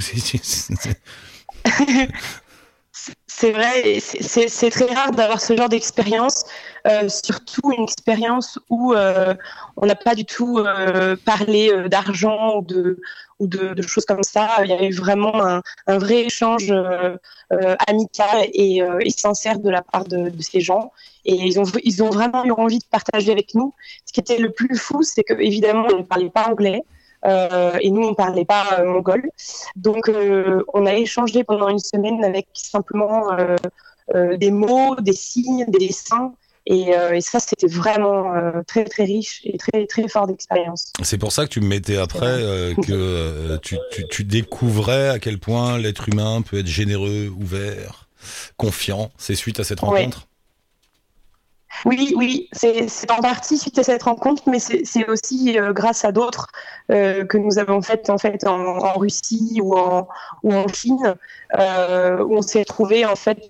C'est- 3.28 3.52
vrai, 3.52 4.00
c'est- 4.00 4.70
très 4.70 4.86
rare 4.94 5.10
d'avoir 5.12 5.40
ce 5.42 5.54
genre 5.54 5.68
d'expérience, 5.68 6.44
surtout 7.08 7.72
une 7.72 7.84
expérience 7.84 8.58
où 8.70 8.94
euh, 8.94 9.34
on 9.76 9.86
n'a 9.86 9.94
pas 9.96 10.14
du 10.14 10.24
tout 10.24 10.58
euh, 10.58 11.16
parlé 11.24 11.70
euh, 11.70 11.88
d'argent 11.88 12.58
ou, 12.58 12.62
de, 12.62 13.00
ou 13.40 13.46
de, 13.46 13.82
choses 13.82 14.04
comme 14.04 14.22
ça. 14.22 14.48
Il 14.64 14.70
y 14.70 14.72
a 14.72 14.82
eu 14.84 14.92
vraiment 14.92 15.34
un, 15.44 15.62
un 15.86 15.98
vrai 15.98 16.22
échange 16.24 16.70
euh, 16.70 17.16
euh, 17.52 17.76
amical 17.86 18.48
et, 18.52 18.82
euh, 18.82 19.00
sincère 19.16 19.58
de 19.58 19.70
la 19.70 19.82
part 19.82 20.04
de, 20.04 20.30
ces 20.40 20.60
gens. 20.60 20.92
Et 21.24 21.34
ils 21.34 21.58
ont, 21.60 21.64
ils 21.84 22.02
ont 22.02 22.10
vraiment 22.10 22.44
eu 22.44 22.52
envie 22.52 22.78
de 22.78 22.84
partager 22.90 23.32
avec 23.32 23.54
nous. 23.54 23.74
Ce 24.06 24.12
qui 24.12 24.20
était 24.20 24.38
le 24.38 24.50
plus 24.52 24.76
fou, 24.76 25.02
c'est 25.02 25.24
que 25.24 25.34
évidemment, 25.34 25.86
on 25.92 25.98
ne 25.98 26.02
parlait 26.02 26.30
pas 26.30 26.48
anglais. 26.48 26.82
euh, 27.26 27.76
et 27.80 27.90
nous, 27.90 28.02
on 28.02 28.10
ne 28.10 28.14
parlait 28.14 28.44
pas 28.44 28.78
euh, 28.78 28.84
mongol. 28.84 29.30
Donc, 29.74 30.08
euh, 30.08 30.62
on 30.74 30.86
a 30.86 30.94
échangé 30.94 31.44
pendant 31.44 31.68
une 31.68 31.78
semaine 31.80 32.24
avec 32.24 32.46
simplement 32.54 33.32
euh, 33.32 33.56
euh, 34.14 34.36
des 34.36 34.50
mots, 34.52 34.94
des 35.00 35.12
signes, 35.12 35.64
des 35.68 35.88
dessins. 35.88 36.34
Et, 36.68 36.96
euh, 36.96 37.14
et 37.14 37.20
ça, 37.20 37.38
c'était 37.38 37.68
vraiment 37.68 38.34
euh, 38.34 38.62
très, 38.66 38.84
très 38.84 39.04
riche 39.04 39.40
et 39.44 39.56
très, 39.56 39.86
très 39.86 40.08
fort 40.08 40.26
d'expérience. 40.26 40.92
C'est 41.02 41.18
pour 41.18 41.30
ça 41.30 41.44
que 41.44 41.50
tu 41.50 41.60
me 41.60 41.68
mettais 41.68 41.96
après 41.96 42.26
euh, 42.26 42.74
que 42.74 43.56
tu, 43.58 43.78
tu, 43.92 44.06
tu 44.08 44.24
découvrais 44.24 45.08
à 45.10 45.18
quel 45.20 45.38
point 45.38 45.78
l'être 45.78 46.08
humain 46.08 46.42
peut 46.42 46.58
être 46.58 46.66
généreux, 46.66 47.32
ouvert, 47.38 48.08
confiant. 48.56 49.10
C'est 49.16 49.36
suite 49.36 49.60
à 49.60 49.64
cette 49.64 49.80
Ouais. 49.82 49.88
rencontre? 49.88 50.26
Oui, 51.84 52.14
oui, 52.16 52.48
c'est 52.52 53.10
en 53.10 53.20
partie 53.20 53.58
suite 53.58 53.78
à 53.78 53.82
cette 53.82 54.04
rencontre, 54.04 54.44
mais 54.46 54.58
c'est 54.58 55.06
aussi 55.08 55.58
euh, 55.58 55.74
grâce 55.74 56.06
à 56.06 56.10
d'autres 56.10 56.48
euh, 56.90 57.24
que 57.26 57.36
nous 57.36 57.58
avons 57.58 57.82
faites 57.82 58.08
en 58.08 58.16
fait 58.16 58.46
en, 58.46 58.78
en 58.78 58.98
Russie 58.98 59.60
ou 59.62 59.76
en 59.76 60.08
ou 60.42 60.54
en 60.54 60.66
Chine, 60.68 61.14
euh, 61.58 62.24
où 62.24 62.38
on 62.38 62.42
s'est 62.42 62.64
trouvé 62.64 63.04
en 63.04 63.14
fait 63.14 63.46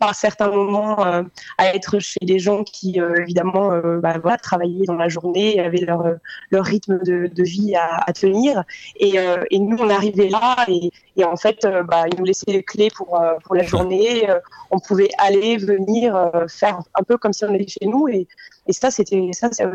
par 0.00 0.14
certains 0.14 0.50
moments 0.50 1.06
euh, 1.06 1.22
à 1.58 1.74
être 1.74 1.98
chez 2.00 2.18
des 2.22 2.38
gens 2.38 2.64
qui 2.64 3.00
euh, 3.00 3.22
évidemment 3.22 3.72
euh, 3.72 4.00
bah, 4.00 4.18
voilà, 4.20 4.38
travaillaient 4.38 4.86
dans 4.86 4.96
la 4.96 5.08
journée, 5.08 5.60
avaient 5.60 5.84
leur 5.84 6.02
leur 6.50 6.64
rythme 6.64 6.98
de, 7.04 7.28
de 7.28 7.42
vie 7.44 7.76
à, 7.76 8.02
à 8.06 8.12
tenir, 8.12 8.64
et, 8.96 9.14
et 9.50 9.58
nous 9.58 9.76
on 9.78 9.90
arrivait 9.90 10.28
là 10.28 10.56
et, 10.68 10.90
et 11.16 11.24
en 11.24 11.36
fait 11.36 11.66
bah, 11.86 12.06
ils 12.10 12.18
nous 12.18 12.24
laissaient 12.24 12.50
les 12.50 12.62
clés 12.64 12.90
pour 12.96 13.22
pour 13.44 13.54
la 13.54 13.62
journée. 13.62 14.26
on 14.70 14.78
pouvait 14.78 15.10
aller, 15.18 15.56
venir, 15.56 16.30
faire 16.48 16.80
un 16.94 17.02
peu 17.02 17.16
comme 17.18 17.32
si 17.32 17.44
on 17.44 17.54
était 17.54 17.68
chez 17.68 17.86
nous. 17.86 18.08
Et, 18.08 18.26
et 18.66 18.72
ça, 18.72 18.90
c'était 18.90 19.30
ça, 19.32 19.50
ça, 19.52 19.66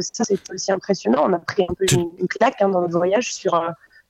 aussi 0.54 0.72
impressionnant. 0.72 1.24
On 1.26 1.34
a 1.34 1.40
pris 1.40 1.64
un 1.70 1.74
peu 1.74 1.86
une, 1.92 2.10
une 2.20 2.28
claque 2.28 2.62
hein, 2.62 2.70
dans 2.70 2.82
notre 2.82 2.98
voyage 2.98 3.34
sur, 3.34 3.54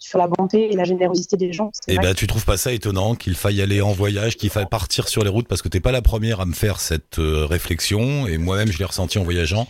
sur 0.05 0.19
la 0.19 0.27
bonté 0.27 0.71
et 0.71 0.75
la 0.75 0.83
générosité 0.83 1.35
des 1.37 1.51
gens. 1.51 1.71
Et 1.87 1.95
vrai. 1.95 2.03
ben, 2.07 2.13
tu 2.13 2.27
trouves 2.27 2.45
pas 2.45 2.57
ça 2.57 2.71
étonnant 2.71 3.15
qu'il 3.15 3.35
faille 3.35 3.61
aller 3.61 3.81
en 3.81 3.91
voyage, 3.91 4.37
qu'il 4.37 4.49
faille 4.49 4.67
partir 4.69 5.07
sur 5.07 5.23
les 5.23 5.29
routes 5.29 5.47
parce 5.47 5.61
que 5.61 5.67
t'es 5.67 5.79
pas 5.79 5.91
la 5.91 6.01
première 6.01 6.39
à 6.41 6.45
me 6.45 6.53
faire 6.53 6.79
cette 6.79 7.19
euh, 7.19 7.45
réflexion 7.45 8.27
et 8.27 8.37
moi-même 8.37 8.71
je 8.71 8.77
l'ai 8.77 8.85
ressenti 8.85 9.17
en 9.17 9.23
voyageant. 9.23 9.67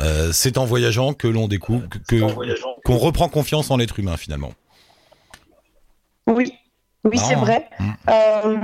Euh, 0.00 0.30
c'est 0.32 0.58
en 0.58 0.64
voyageant 0.64 1.12
que 1.12 1.28
l'on 1.28 1.48
découvre 1.48 1.88
que 1.88 1.98
que- 1.98 2.82
qu'on 2.84 2.96
reprend 2.98 3.28
confiance 3.28 3.70
en 3.70 3.76
l'être 3.76 3.98
humain 3.98 4.16
finalement. 4.16 4.52
Oui. 6.26 6.52
Oui, 7.06 7.18
c'est 7.18 7.34
vrai. 7.34 7.68
Mm. 7.78 7.90
Euh, 8.08 8.56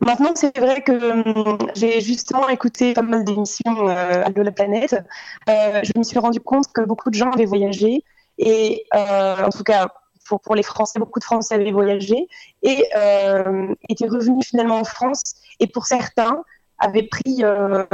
maintenant, 0.00 0.32
c'est 0.34 0.58
vrai 0.58 0.82
que 0.82 0.92
hum, 0.92 1.56
j'ai 1.74 2.02
justement 2.02 2.46
écouté 2.50 2.92
pas 2.92 3.00
mal 3.00 3.24
d'émissions 3.24 3.88
euh, 3.88 4.24
de 4.28 4.42
la 4.42 4.52
planète. 4.52 4.94
Euh, 5.48 5.80
je 5.82 5.92
me 5.98 6.02
suis 6.02 6.18
rendu 6.18 6.38
compte 6.38 6.66
que 6.74 6.82
beaucoup 6.82 7.08
de 7.08 7.14
gens 7.14 7.30
avaient 7.30 7.46
voyagé 7.46 8.04
et, 8.36 8.84
euh, 8.94 9.36
en 9.42 9.48
tout 9.48 9.64
cas, 9.64 9.88
pour, 10.28 10.40
pour 10.40 10.54
les 10.54 10.62
Français, 10.62 10.98
beaucoup 10.98 11.18
de 11.18 11.24
Français 11.24 11.54
avaient 11.54 11.72
voyagé 11.72 12.28
et 12.62 12.84
euh, 12.96 13.74
étaient 13.88 14.06
revenus 14.06 14.46
finalement 14.46 14.78
en 14.78 14.84
France. 14.84 15.22
Et 15.60 15.66
pour 15.66 15.86
certains, 15.86 16.42
avaient 16.78 17.02
pris, 17.02 17.42
euh, 17.42 17.84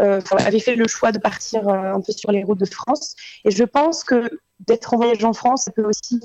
euh, 0.00 0.18
enfin, 0.20 0.36
avaient 0.44 0.58
fait 0.58 0.74
le 0.74 0.88
choix 0.88 1.12
de 1.12 1.18
partir 1.18 1.68
euh, 1.68 1.92
un 1.94 2.00
peu 2.00 2.12
sur 2.12 2.32
les 2.32 2.42
routes 2.42 2.58
de 2.58 2.64
France. 2.66 3.14
Et 3.44 3.50
je 3.52 3.62
pense 3.62 4.02
que 4.02 4.28
d'être 4.60 4.94
en 4.94 4.96
voyage 4.96 5.22
en 5.24 5.32
France, 5.32 5.64
ça 5.64 5.70
peut 5.72 5.84
aussi 5.84 6.20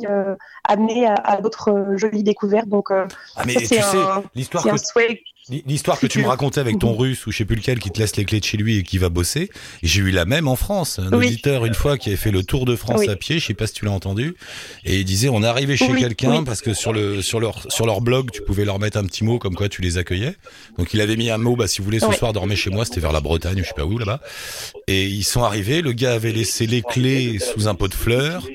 amener 0.63 1.07
à, 1.07 1.13
à 1.15 1.41
d'autres 1.41 1.85
jolies 1.95 2.23
découvertes. 2.23 2.69
Donc, 2.69 2.89
Ah 2.91 3.05
mais 3.45 3.53
ça, 3.53 3.59
tu 3.59 3.65
c'est 3.67 3.81
sais 3.81 3.97
un- 3.97 4.23
l'histoire 4.35 4.63
que 4.63 4.69
un 4.69 4.77
souhait. 4.77 5.21
L'histoire 5.65 5.99
que 5.99 6.07
tu 6.07 6.19
me 6.19 6.27
racontais 6.27 6.59
avec 6.59 6.79
ton 6.79 6.95
russe 6.95 7.25
ou 7.25 7.31
je 7.31 7.37
sais 7.37 7.45
plus 7.45 7.55
lequel 7.55 7.79
qui 7.79 7.89
te 7.89 7.99
laisse 7.99 8.15
les 8.17 8.25
clés 8.25 8.39
de 8.39 8.45
chez 8.45 8.57
lui 8.57 8.77
et 8.77 8.83
qui 8.83 8.97
va 8.97 9.09
bosser, 9.09 9.49
j'ai 9.83 10.01
eu 10.01 10.11
la 10.11 10.25
même 10.25 10.47
en 10.47 10.55
France. 10.55 10.99
Un 10.99 11.11
Oui. 11.13 11.27
auditeur 11.27 11.65
une 11.65 11.73
fois 11.73 11.97
qui 11.97 12.09
avait 12.09 12.17
fait 12.17 12.31
le 12.31 12.43
tour 12.43 12.65
de 12.65 12.75
France 12.75 12.99
Oui. 13.01 13.09
à 13.09 13.15
pied, 13.15 13.39
je 13.39 13.45
sais 13.45 13.53
pas 13.53 13.67
si 13.67 13.73
tu 13.73 13.85
l'as 13.85 13.91
entendu, 13.91 14.35
et 14.83 14.99
il 14.99 15.05
disait 15.05 15.29
on 15.29 15.43
est 15.43 15.47
arrivé 15.47 15.77
chez 15.77 15.91
Oui, 15.91 15.99
quelqu'un 16.01 16.43
parce 16.43 16.61
que 16.61 16.73
sur 16.73 16.91
le 16.93 17.21
sur 17.21 17.39
leur 17.39 17.71
sur 17.71 17.85
leur 17.85 18.01
blog 18.01 18.31
tu 18.31 18.41
pouvais 18.41 18.65
leur 18.65 18.79
mettre 18.79 18.97
un 18.97 19.05
petit 19.05 19.23
mot 19.23 19.39
comme 19.39 19.55
quoi 19.55 19.69
tu 19.69 19.81
les 19.81 19.97
accueillais. 19.97 20.35
Donc 20.77 20.93
il 20.93 21.01
avait 21.01 21.15
mis 21.15 21.29
un 21.29 21.37
mot 21.37 21.55
bah 21.55 21.67
si 21.67 21.79
vous 21.79 21.85
voulez 21.85 21.99
ce 21.99 22.11
soir 22.11 22.33
dormez 22.33 22.55
chez 22.55 22.69
moi, 22.69 22.85
c'était 22.85 22.99
vers 23.01 23.11
la 23.13 23.21
Bretagne, 23.21 23.59
je 23.59 23.67
sais 23.67 23.73
pas 23.75 23.85
où 23.85 23.97
là-bas. 23.97 24.19
Et 24.87 25.05
ils 25.05 25.23
sont 25.23 25.43
arrivés, 25.43 25.81
le 25.81 25.93
gars 25.93 26.13
avait 26.13 26.31
laissé 26.33 26.67
les 26.67 26.81
clés 26.81 27.39
sous 27.39 27.67
un 27.67 27.75
pot 27.75 27.87
de 27.87 27.93
fleurs. 27.93 28.47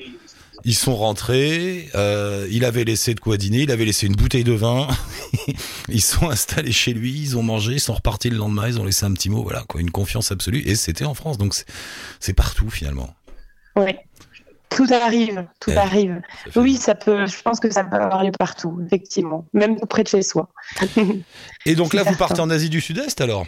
Ils 0.65 0.75
sont 0.75 0.95
rentrés, 0.95 1.89
euh, 1.93 2.47
il 2.49 2.63
avait 2.63 2.85
laissé 2.85 3.13
de 3.13 3.19
quoi 3.19 3.35
dîner, 3.35 3.63
il 3.63 3.71
avait 3.71 3.83
laissé 3.83 4.07
une 4.07 4.15
bouteille 4.15 4.45
de 4.45 4.53
vin. 4.53 4.87
ils 5.89 6.01
sont 6.01 6.29
installés 6.29 6.71
chez 6.71 6.93
lui, 6.93 7.11
ils 7.19 7.37
ont 7.37 7.43
mangé, 7.43 7.73
ils 7.73 7.79
sont 7.81 7.93
repartis 7.93 8.29
le 8.29 8.37
lendemain, 8.37 8.67
ils 8.69 8.79
ont 8.79 8.85
laissé 8.85 9.05
un 9.05 9.11
petit 9.11 9.29
mot, 9.29 9.43
voilà, 9.43 9.63
quoi, 9.67 9.81
une 9.81 9.91
confiance 9.91 10.31
absolue. 10.31 10.61
Et 10.65 10.75
c'était 10.75 11.03
en 11.05 11.13
France, 11.13 11.37
donc 11.37 11.53
c'est- 11.53 12.33
partout 12.33 12.69
finalement. 12.69 13.13
Oui. 13.75 13.91
Tout 14.69 14.87
arrive, 14.91 15.45
tout 15.59 15.69
Ouais. 15.69 15.77
arrive. 15.77 16.21
Ça 16.51 16.61
Oui, 16.61 16.77
ça 16.77 16.95
peut. 16.95 17.27
Je 17.27 17.41
pense 17.43 17.59
que 17.59 17.69
ça 17.69 17.83
peut 17.83 17.95
avoir 17.97 18.23
lieu 18.23 18.31
partout, 18.31 18.79
effectivement, 18.85 19.45
même 19.53 19.77
près 19.81 20.03
de 20.03 20.07
chez 20.07 20.23
soi. 20.23 20.49
Et 21.65 21.75
donc 21.75 21.93
là, 21.93 22.03
vous 22.03 22.15
partez 22.15 22.39
en 22.41 22.49
Asie 22.49 22.69
du 22.69 22.81
Sud-Est 22.81 23.21
alors? 23.21 23.45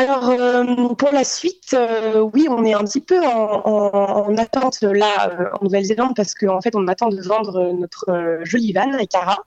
Alors, 0.00 0.30
euh, 0.30 0.94
pour 0.94 1.10
la 1.12 1.24
suite, 1.24 1.74
euh, 1.74 2.20
oui, 2.32 2.46
on 2.48 2.64
est 2.64 2.72
un 2.72 2.84
petit 2.84 3.02
peu 3.02 3.18
en, 3.22 3.62
en- 3.66 4.28
en 4.28 4.36
attente 4.38 4.80
là 4.80 5.30
euh, 5.30 5.44
en 5.60 5.64
Nouvelle-Zélande 5.64 6.14
parce 6.16 6.32
qu'en 6.32 6.60
fait, 6.62 6.74
on 6.74 6.86
attend 6.88 7.08
de 7.10 7.20
vendre 7.20 7.72
notre 7.72 8.40
joli 8.44 8.72
van, 8.72 8.96
Ekara, 8.96 9.44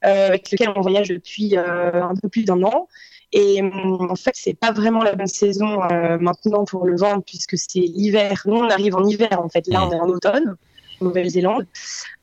avec 0.00 0.50
lequel 0.50 0.70
on 0.74 0.80
voyage 0.80 1.08
depuis 1.08 1.56
un 1.56 2.14
peu 2.20 2.28
plus 2.28 2.44
d'un 2.44 2.62
an. 2.64 2.88
Et 3.32 3.62
hum, 3.62 4.08
en 4.10 4.16
fait, 4.16 4.32
c'est 4.34 4.54
pas 4.54 4.72
vraiment 4.72 5.04
la 5.04 5.14
bonne 5.14 5.26
saison 5.42 5.78
maintenant 6.20 6.64
pour 6.64 6.84
le 6.84 6.96
vendre 6.96 7.22
puisque 7.24 7.56
c'est 7.56 7.78
l'hiver. 7.80 8.42
Nous, 8.46 8.56
on 8.56 8.68
arrive 8.70 8.96
en 8.96 9.04
hiver 9.06 9.38
en 9.40 9.48
fait. 9.48 9.68
Là, 9.68 9.86
on 9.86 9.92
est 9.92 10.00
en 10.00 10.08
automne, 10.08 10.56
en 11.00 11.04
Nouvelle-Zélande. 11.04 11.66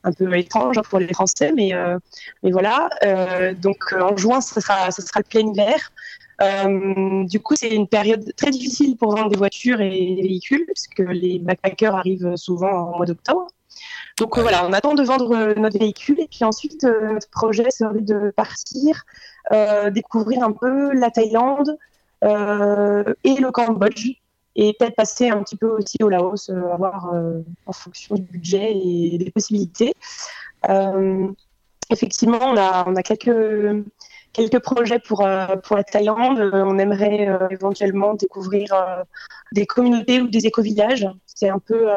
Un 0.04 0.14
peu 0.14 0.34
étrange 0.38 0.78
hein, 0.78 0.82
pour 0.90 1.00
les 1.00 1.14
Français, 1.14 1.52
mais, 1.56 1.74
euh, 1.74 1.98
mais 2.44 2.52
voilà. 2.52 2.90
Euh, 3.04 3.54
donc, 3.54 3.78
euh, 3.94 4.02
en 4.02 4.16
juin, 4.16 4.40
ce 4.42 4.60
sera, 4.62 4.92
ce 4.92 5.02
sera 5.02 5.20
le 5.20 5.26
plein 5.30 5.46
hiver. 5.52 5.92
Euh, 6.42 7.24
du 7.26 7.40
coup, 7.40 7.56
c'est 7.56 7.70
une 7.70 7.88
période 7.88 8.34
très 8.36 8.52
difficile 8.52 8.96
pour 8.98 9.16
vendre 9.16 9.30
des 9.30 9.38
voitures 9.38 9.82
et 9.82 9.90
des 9.90 10.22
véhicules, 10.22 10.66
puisque 10.74 11.00
les 11.00 11.40
backpackers 11.40 11.96
arrivent 11.96 12.36
souvent 12.36 12.72
en 12.72 12.98
mois 12.98 13.06
d'octobre. 13.06 13.48
Donc 14.18 14.38
euh, 14.38 14.42
Ouais. 14.42 14.50
voilà, 14.50 14.66
on 14.68 14.74
attend 14.74 14.94
de 14.96 15.04
vendre 15.04 15.34
euh, 15.36 15.54
notre 15.56 15.80
véhicule 15.80 16.20
et 16.20 16.28
puis 16.28 16.44
ensuite 16.44 16.84
notre 16.84 17.30
projet 17.30 17.72
serait 17.72 18.02
de 18.02 18.32
partir, 18.32 19.04
euh, 19.52 19.90
découvrir 19.90 20.44
un 20.44 20.52
peu 20.52 20.94
la 20.94 21.10
Thaïlande 21.12 21.78
euh, 22.24 23.14
et 23.24 23.36
le 23.36 23.52
Cambodge 23.52 24.12
et 24.56 24.74
peut-être 24.78 24.96
passer 24.96 25.30
un 25.30 25.42
petit 25.44 25.56
peu 25.56 25.68
aussi 25.68 25.98
au 26.04 26.10
Laos, 26.10 26.50
à 26.50 26.76
voir 26.76 27.14
en 27.66 27.72
fonction 27.72 28.16
du 28.16 28.24
budget 28.24 28.74
et 28.76 29.18
des 29.18 29.32
possibilités. 29.32 29.94
Effectivement, 31.92 32.40
on 32.42 32.58
a, 32.58 32.84
on 32.88 32.96
a 32.96 33.04
quelques 33.04 33.86
quelques 34.34 34.60
projets 34.60 35.00
pour, 35.00 35.26
euh, 35.26 35.56
pour 35.58 35.76
la 35.76 35.84
Thaïlande. 35.84 36.40
Euh, 36.40 36.64
on 36.66 36.78
aimerait 36.78 37.28
euh, 37.28 37.48
éventuellement 37.50 38.14
découvrir 38.14 38.74
des 39.52 39.66
communautés 39.66 40.22
ou 40.22 40.28
des 40.28 40.46
éco-villages. 40.46 41.08
C'est 41.26 41.50
un 41.50 41.60
peu, 41.60 41.88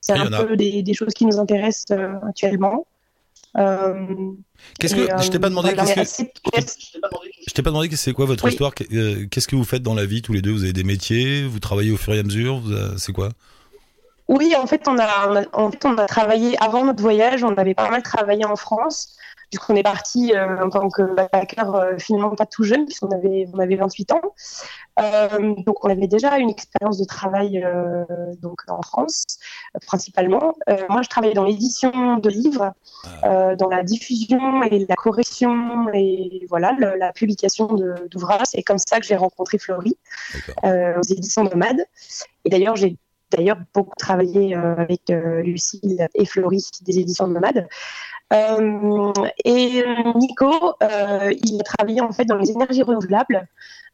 c'est 0.00 0.12
un 0.12 0.30
peu 0.44 0.56
des, 0.56 0.82
des 0.82 0.94
choses 0.94 1.12
qui 1.14 1.26
nous 1.26 1.38
intéressent 1.38 1.96
actuellement. 2.28 2.86
Euh, 3.56 4.06
Qu'est-ce 4.78 4.94
je 4.94 5.28
t'ai 5.30 5.40
pas 5.40 5.48
demandé 5.48 5.74
voilà, 5.74 5.92
qu'est-ce 5.94 6.22
que 6.22 6.28
je 7.48 7.52
t'ai 7.52 7.62
pas 7.62 7.70
demandé 7.70 7.88
que 7.88 7.96
c'est 7.96 8.12
quoi 8.12 8.24
votre 8.24 8.44
Oui. 8.44 8.50
histoire 8.52 8.74
Qu'est- 8.74 9.28
Qu'est-ce 9.28 9.48
que 9.48 9.56
vous 9.56 9.64
faites 9.64 9.82
dans 9.82 9.94
la 9.94 10.06
vie 10.06 10.22
tous 10.22 10.32
les 10.32 10.40
deux? 10.42 10.52
Vous 10.52 10.62
avez 10.62 10.72
des 10.72 10.84
métiers? 10.84 11.44
Vous 11.46 11.58
travaillez 11.58 11.90
au 11.90 11.96
fur 11.96 12.14
et 12.14 12.20
à 12.20 12.22
mesure? 12.22 12.62
C'est 12.96 13.12
quoi? 13.12 13.30
Oui, 14.28 14.54
en 14.56 14.66
fait, 14.68 14.86
on 14.86 14.96
a, 14.98 15.28
on 15.28 15.36
a- 15.36 15.44
en 15.64 15.70
fait, 15.72 15.84
on 15.84 15.96
a 15.98 16.06
travaillé 16.06 16.56
avant 16.62 16.84
notre 16.84 17.02
voyage, 17.02 17.42
on 17.42 17.52
avait 17.56 17.74
pas 17.74 17.90
mal 17.90 18.02
travaillé 18.04 18.44
en 18.44 18.54
France, 18.54 19.16
puisqu'on 19.50 19.74
est 19.76 19.82
parti 19.82 20.32
euh, 20.34 20.64
en 20.64 20.70
tant 20.70 20.88
que 20.88 21.02
backpacker 21.14 21.64
euh, 21.74 21.98
finalement 21.98 22.30
pas 22.34 22.46
tout 22.46 22.62
jeune, 22.64 22.84
puisqu'on 22.86 23.10
avait, 23.10 23.46
on 23.52 23.58
avait 23.58 23.76
28 23.76 24.12
ans. 24.12 24.20
Euh, 25.00 25.54
donc, 25.66 25.84
on 25.84 25.90
avait 25.90 26.06
déjà 26.06 26.38
une 26.38 26.50
expérience 26.50 26.98
de 26.98 27.04
travail 27.04 27.64
donc 28.40 28.60
en 28.68 28.82
France, 28.82 29.24
principalement. 29.86 30.54
Moi, 30.88 31.02
je 31.02 31.08
travaillais 31.08 31.34
dans 31.34 31.44
l'édition 31.44 32.16
de 32.18 32.28
livres, 32.30 32.72
euh, 33.24 33.56
dans 33.56 33.68
la 33.68 33.82
diffusion 33.82 34.62
et 34.62 34.86
la 34.86 34.94
correction 34.94 35.88
et 35.92 36.46
voilà 36.48 36.72
le- 36.78 36.96
la 36.96 37.12
publication 37.12 37.66
d'ouvrages. 38.10 38.46
C'est 38.50 38.62
comme 38.62 38.78
ça 38.78 39.00
que 39.00 39.06
j'ai 39.06 39.16
rencontré 39.16 39.58
Florie 39.58 39.96
aux 40.64 41.02
éditions 41.02 41.44
Nomades. 41.44 41.84
Et 42.44 42.50
d'ailleurs, 42.50 42.76
j'ai 42.76 42.96
d'ailleurs 43.30 43.58
beaucoup 43.74 43.94
travaillé 43.96 44.56
euh, 44.56 44.74
avec 44.76 45.08
euh, 45.10 45.42
Lucille 45.42 46.08
et 46.14 46.24
Florie 46.24 46.64
des 46.82 46.98
éditions 46.98 47.28
Nomades. 47.28 47.68
Euh, 48.32 49.12
et 49.44 49.82
Nico, 50.14 50.74
euh, 50.82 51.32
il 51.42 51.60
a 51.60 51.64
travaillé 51.64 52.00
en 52.00 52.12
fait 52.12 52.24
dans 52.24 52.36
les 52.36 52.50
énergies 52.50 52.82
renouvelables, 52.82 53.48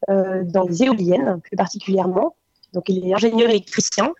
euh, 0.09 0.43
dans 0.43 0.63
les 0.63 0.83
éoliennes 0.83 1.41
plus 1.41 1.57
particulièrement. 1.57 2.35
Donc 2.73 2.89
il 2.89 3.07
est 3.07 3.13
ingénieur 3.13 3.49
électricien. 3.49 4.13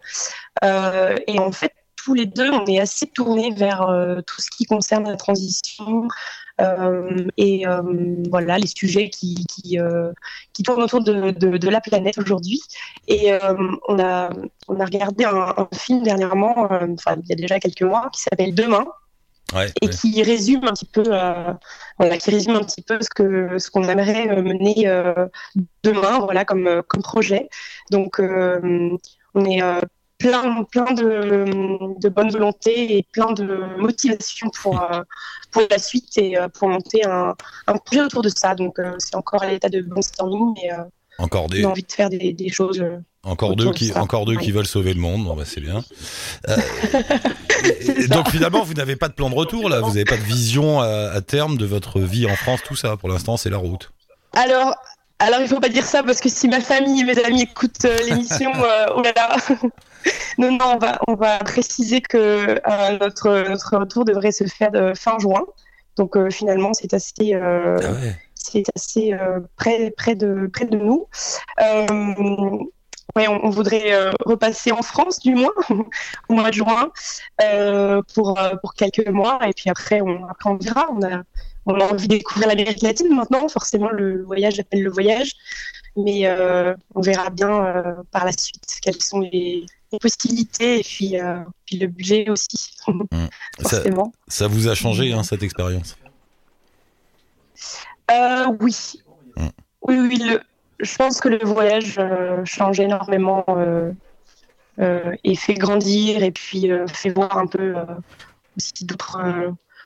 Euh, 0.63 1.15
et 1.27 1.39
en 1.39 1.51
fait, 1.51 1.74
tous 1.95 2.13
les 2.13 2.25
deux, 2.25 2.50
on 2.51 2.65
est 2.65 2.79
assez 2.79 3.07
tournés 3.07 3.51
vers 3.51 3.81
euh, 3.81 4.21
tout 4.21 4.41
ce 4.41 4.50
qui 4.50 4.65
concerne 4.65 5.09
la 5.09 5.17
transition 5.17 6.07
euh, 6.59 7.27
et 7.38 7.67
euh, 7.67 7.83
voilà 8.31 8.57
les 8.57 8.67
sujets 8.67 9.09
qui, 9.09 9.45
qui, 9.45 9.79
euh, 9.79 10.12
tournent 10.63 10.81
autour 10.81 11.03
de, 11.03 11.69
la 11.69 11.81
planète 11.81 12.17
aujourd'hui. 12.17 12.62
Et 13.07 13.33
euh, 13.33 13.53
on, 13.88 14.00
a, 14.00 14.29
on 14.67 14.79
a 14.79 14.86
regardé 14.86 15.25
un, 15.25 15.53
un 15.57 15.67
film 15.75 16.01
dernièrement, 16.01 16.71
euh, 16.71 16.88
enfin 16.93 17.17
il 17.24 17.29
y 17.29 17.33
a 17.33 17.36
déjà 17.36 17.59
quelques 17.59 17.83
mois, 17.83 18.09
qui 18.12 18.21
s'appelle 18.21 18.55
Demain 18.55 18.86
Ouais, 19.55 19.71
et 19.81 19.85
ouais. 19.85 19.91
qui 19.93 20.21
résume 20.23 20.65
un 20.65 20.73
petit 20.73 20.85
peu, 20.85 21.03
euh, 21.07 21.53
voilà, 21.97 22.17
qui 22.17 22.31
résume 22.31 22.55
un 22.55 22.63
petit 22.63 22.81
peu 22.81 22.99
ce 23.01 23.09
que 23.09 23.57
ce 23.57 23.71
qu'on 23.71 23.83
aimerait 23.83 24.29
euh, 24.29 24.41
mener 24.41 24.87
euh, 24.87 25.27
demain, 25.83 26.19
voilà, 26.19 26.43
comme 26.43 26.83
comme 26.87 27.01
projet. 27.01 27.47
Donc 27.89 28.19
euh, 28.19 28.89
on 29.33 29.45
est 29.45 29.61
plein 30.17 30.63
plein 30.63 30.91
de, 30.93 31.45
de 31.97 32.09
bonne 32.09 32.29
volonté 32.29 32.97
et 32.97 33.07
plein 33.13 33.31
de 33.31 33.77
motivation 33.77 34.49
pour 34.49 34.85
pour 35.51 35.61
la 35.71 35.77
suite 35.79 36.17
et 36.17 36.35
pour 36.53 36.67
monter 36.67 37.05
un, 37.05 37.33
un 37.67 37.77
projet 37.77 38.01
autour 38.01 38.23
de 38.23 38.29
ça. 38.29 38.53
Donc 38.53 38.79
c'est 38.97 39.15
encore 39.15 39.43
à 39.43 39.47
l'état 39.47 39.69
de 39.69 39.79
brainstorming, 39.81 40.55
mais 40.61 40.71
Encore 41.19 41.45
on 41.45 41.47
des, 41.47 41.63
a 41.63 41.69
envie 41.69 41.83
de 41.83 41.91
faire 41.91 42.09
des, 42.09 42.33
des 42.33 42.49
choses. 42.49 42.83
Encore 43.27 43.55
deux 43.55 43.65
de 43.65 43.72
qui, 43.72 43.93
encore 43.93 44.25
deux 44.25 44.38
qui 44.38 44.51
veulent 44.51 44.67
sauver 44.67 44.93
le 44.93 45.00
monde. 45.00 45.25
Bon, 45.25 45.36
bah, 45.36 45.43
c'est 45.46 45.62
bien. 45.62 45.84
Euh, 46.48 46.55
donc 48.10 48.29
finalement, 48.29 48.63
vous 48.63 48.74
n'avez 48.74 48.96
pas 48.96 49.07
de 49.07 49.13
plan 49.13 49.29
de 49.29 49.36
retour 49.36 49.69
là. 49.69 49.81
Vous 49.81 49.89
n'avez 49.89 50.05
pas 50.05 50.17
de 50.17 50.24
vision 50.24 50.79
à, 50.79 51.12
à 51.13 51.22
terme 51.22 51.57
de 51.57 51.65
votre 51.65 52.00
vie 52.00 52.25
en 52.25 52.36
France, 52.36 52.62
tout 52.65 52.75
ça. 52.75 52.98
Pour 52.98 53.10
l'instant, 53.10 53.38
c'est 53.38 53.50
la 53.50 53.57
route. 53.57 53.91
Alors, 54.34 54.75
alors 55.19 55.41
il 55.41 55.48
faut 55.48 55.60
pas 55.60 55.69
dire 55.69 55.86
ça 55.86 56.03
parce 56.03 56.19
que 56.19 56.29
si 56.29 56.48
ma 56.48 56.62
famille 56.62 57.01
et 57.01 57.03
mes 57.03 57.24
amis 57.24 57.43
écoutent 57.43 57.86
euh, 57.86 57.98
l'émission, 58.07 58.51
euh, 58.63 58.86
oh 58.96 59.01
là 59.01 59.13
là. 59.15 59.38
non, 60.38 60.51
non, 60.51 60.75
on 60.75 60.77
va, 60.77 61.00
on 61.07 61.15
va 61.15 61.39
préciser 61.39 62.01
que 62.01 62.60
notre, 63.00 63.50
notre 63.50 63.77
retour 63.77 64.05
devrait 64.05 64.31
se 64.31 64.46
faire 64.46 64.72
de 64.72 64.93
fin 64.96 65.17
juin. 65.19 65.43
Donc 65.98 66.15
finalement, 66.29 66.74
c'est 66.74 66.93
assez, 66.93 67.34
Ah 67.34 67.77
ouais. 67.79 68.15
c'est 68.36 68.63
assez 68.75 69.13
euh, 69.13 69.39
près, 69.55 69.91
près, 69.91 70.15
de, 70.15 70.50
près 70.51 70.65
de 70.65 70.77
nous. 70.77 71.07
Euh, 71.62 72.57
ouais, 73.17 73.27
on, 73.27 73.45
on 73.45 73.50
voudrait 73.50 73.93
euh, 73.93 74.12
repasser 74.25 74.71
en 74.71 74.81
France, 74.81 75.19
du 75.19 75.33
moins, 75.36 75.51
au 76.29 76.33
mois 76.33 76.50
de 76.50 76.55
juin, 76.55 76.91
euh, 77.41 78.01
pour, 78.13 78.39
euh, 78.39 78.55
pour 78.62 78.74
quelques 78.75 79.07
mois. 79.07 79.39
Et 79.47 79.53
puis 79.53 79.69
après, 79.69 80.01
on, 80.01 80.25
après, 80.27 80.50
on 80.50 80.57
verra. 80.57 80.88
On 80.91 81.01
a, 81.03 81.24
on 81.65 81.79
a 81.79 81.83
envie 81.86 82.07
de 82.07 82.15
découvrir 82.15 82.47
l'Amérique 82.47 82.81
latine 82.81 83.13
maintenant. 83.13 83.50
Forcément, 83.50 83.89
le 83.89 84.24
voyage 84.24 84.59
appelle 84.59 84.83
le 84.83 84.91
voyage. 84.91 85.33
Mais 85.95 86.29
on 86.93 87.01
verra 87.01 87.31
bien 87.31 87.74
par 88.12 88.24
la 88.24 88.31
suite 88.31 88.77
quelles 88.83 89.01
sont 89.01 89.19
les, 89.19 89.65
les 89.91 89.97
possibilités 89.97 90.79
et 90.79 90.83
puis, 90.83 91.15
puis 91.65 91.79
le 91.79 91.88
budget 91.88 92.29
aussi, 92.29 92.75
Ça, 93.59 93.69
forcément. 93.69 94.13
ça 94.27 94.47
vous 94.47 94.67
a 94.67 94.75
changé 94.75 95.12
hein, 95.12 95.24
cette 95.24 95.41
expérience? 95.41 95.97
Oui. 98.62 98.75
Mm. 99.38 99.47
Oui, 99.81 100.00
oui. 100.00 100.17
Le, 100.19 100.39
je 100.79 100.96
pense 100.96 101.19
que 101.19 101.29
le 101.29 101.43
voyage 101.43 101.96
euh, 101.98 102.43
change 102.46 102.79
énormément 102.79 103.46
euh, 103.50 103.91
euh, 104.79 105.15
et 105.24 105.36
fait 105.36 105.55
grandir 105.55 106.24
et 106.24 106.31
puis 106.31 106.69
fait 106.88 107.10
voir 107.10 107.38
un 107.38 107.48
peu 107.48 107.75
aussi 108.55 108.86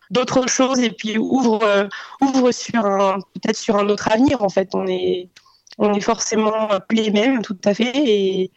d'autres 0.10 0.48
choses 0.48 0.80
et 0.80 0.92
puis 0.92 1.18
ouvre 1.18 1.90
ouvre 2.20 2.52
sur 2.52 2.86
un 2.86 3.20
peut-être 3.34 3.58
sur 3.58 3.78
un 3.78 3.88
autre 3.88 4.12
avenir 4.12 4.44
en 4.44 4.50
fait. 4.50 4.70
On 4.74 4.86
est 4.88 5.30
on 5.78 5.94
est 5.94 6.02
forcément 6.02 6.68
plus 6.88 6.98
les 6.98 7.12
mêmes 7.12 7.42
tout 7.42 7.58
à 7.66 7.74
fait 7.74 7.92
et 7.96 8.52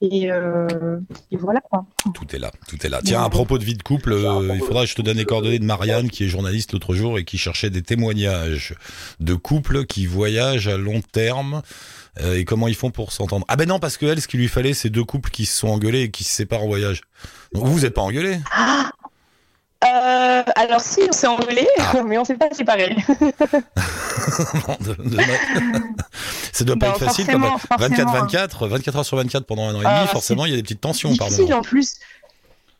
et, 0.00 0.30
euh, 0.30 1.00
et 1.32 1.36
voilà 1.36 1.60
quoi. 1.60 1.84
Tout 2.14 2.34
est 2.34 2.38
là, 2.38 2.52
tout 2.68 2.86
est 2.86 2.88
là. 2.88 3.00
Tiens, 3.04 3.24
à 3.24 3.28
propos 3.28 3.58
de 3.58 3.64
vie 3.64 3.74
de 3.74 3.82
couple, 3.82 4.12
euh, 4.12 4.54
il 4.54 4.60
faudra 4.60 4.84
que 4.84 4.90
je 4.90 4.94
te 4.94 5.02
donne 5.02 5.16
les 5.16 5.24
coordonnées 5.24 5.58
de 5.58 5.64
Marianne, 5.64 6.08
qui 6.08 6.24
est 6.24 6.28
journaliste 6.28 6.72
l'autre 6.72 6.94
jour 6.94 7.18
et 7.18 7.24
qui 7.24 7.36
cherchait 7.36 7.70
des 7.70 7.82
témoignages 7.82 8.76
de 9.18 9.34
couples 9.34 9.86
qui 9.86 10.06
voyagent 10.06 10.68
à 10.68 10.76
long 10.76 11.00
terme 11.00 11.62
euh, 12.20 12.36
et 12.36 12.44
comment 12.44 12.68
ils 12.68 12.76
font 12.76 12.92
pour 12.92 13.10
s'entendre. 13.12 13.44
Ah 13.48 13.56
ben 13.56 13.66
non, 13.68 13.80
parce 13.80 13.96
que 13.96 14.06
elle, 14.06 14.20
ce 14.20 14.28
qu'il 14.28 14.38
lui 14.38 14.48
fallait, 14.48 14.72
c'est 14.72 14.90
deux 14.90 15.04
couples 15.04 15.30
qui 15.30 15.46
se 15.46 15.58
sont 15.58 15.68
engueulés 15.68 16.02
et 16.02 16.10
qui 16.12 16.22
se 16.22 16.30
séparent 16.30 16.62
en 16.62 16.68
voyage. 16.68 17.00
Donc 17.52 17.64
vous, 17.64 17.72
vous 17.72 17.84
êtes 17.84 17.94
pas 17.94 18.02
engueulés? 18.02 18.38
Ah 18.52 18.90
euh, 19.84 20.42
alors 20.56 20.80
si 20.80 21.00
on 21.08 21.12
s'est 21.12 21.26
engueulé, 21.26 21.66
mais 22.06 22.18
on 22.18 22.24
s'est 22.24 22.36
pas 22.36 22.50
séparés. 22.52 22.96
Ça 26.52 26.64
doit 26.64 26.76
pas 26.76 26.88
Non, 26.88 26.92
être 26.94 27.04
facile 27.04 27.26
quand 27.26 27.38
même. 27.38 27.50
forcément, 27.50 27.78
forcément. 27.78 28.26
24-24, 28.26 28.68
24 28.68 28.96
heures 28.96 29.04
sur 29.04 29.16
24 29.16 29.46
pendant 29.46 29.68
un 29.68 29.74
an 29.74 29.82
et 29.82 29.84
Ah, 29.86 29.94
demi, 29.96 30.06
c'est 30.06 30.12
forcément, 30.12 30.44
il 30.46 30.50
y 30.50 30.54
a 30.54 30.56
des 30.56 30.62
petites 30.62 30.80
tensions 30.80 31.14
par 31.16 31.28
difficile 31.28 31.54
en 31.54 31.62
plus. 31.62 31.96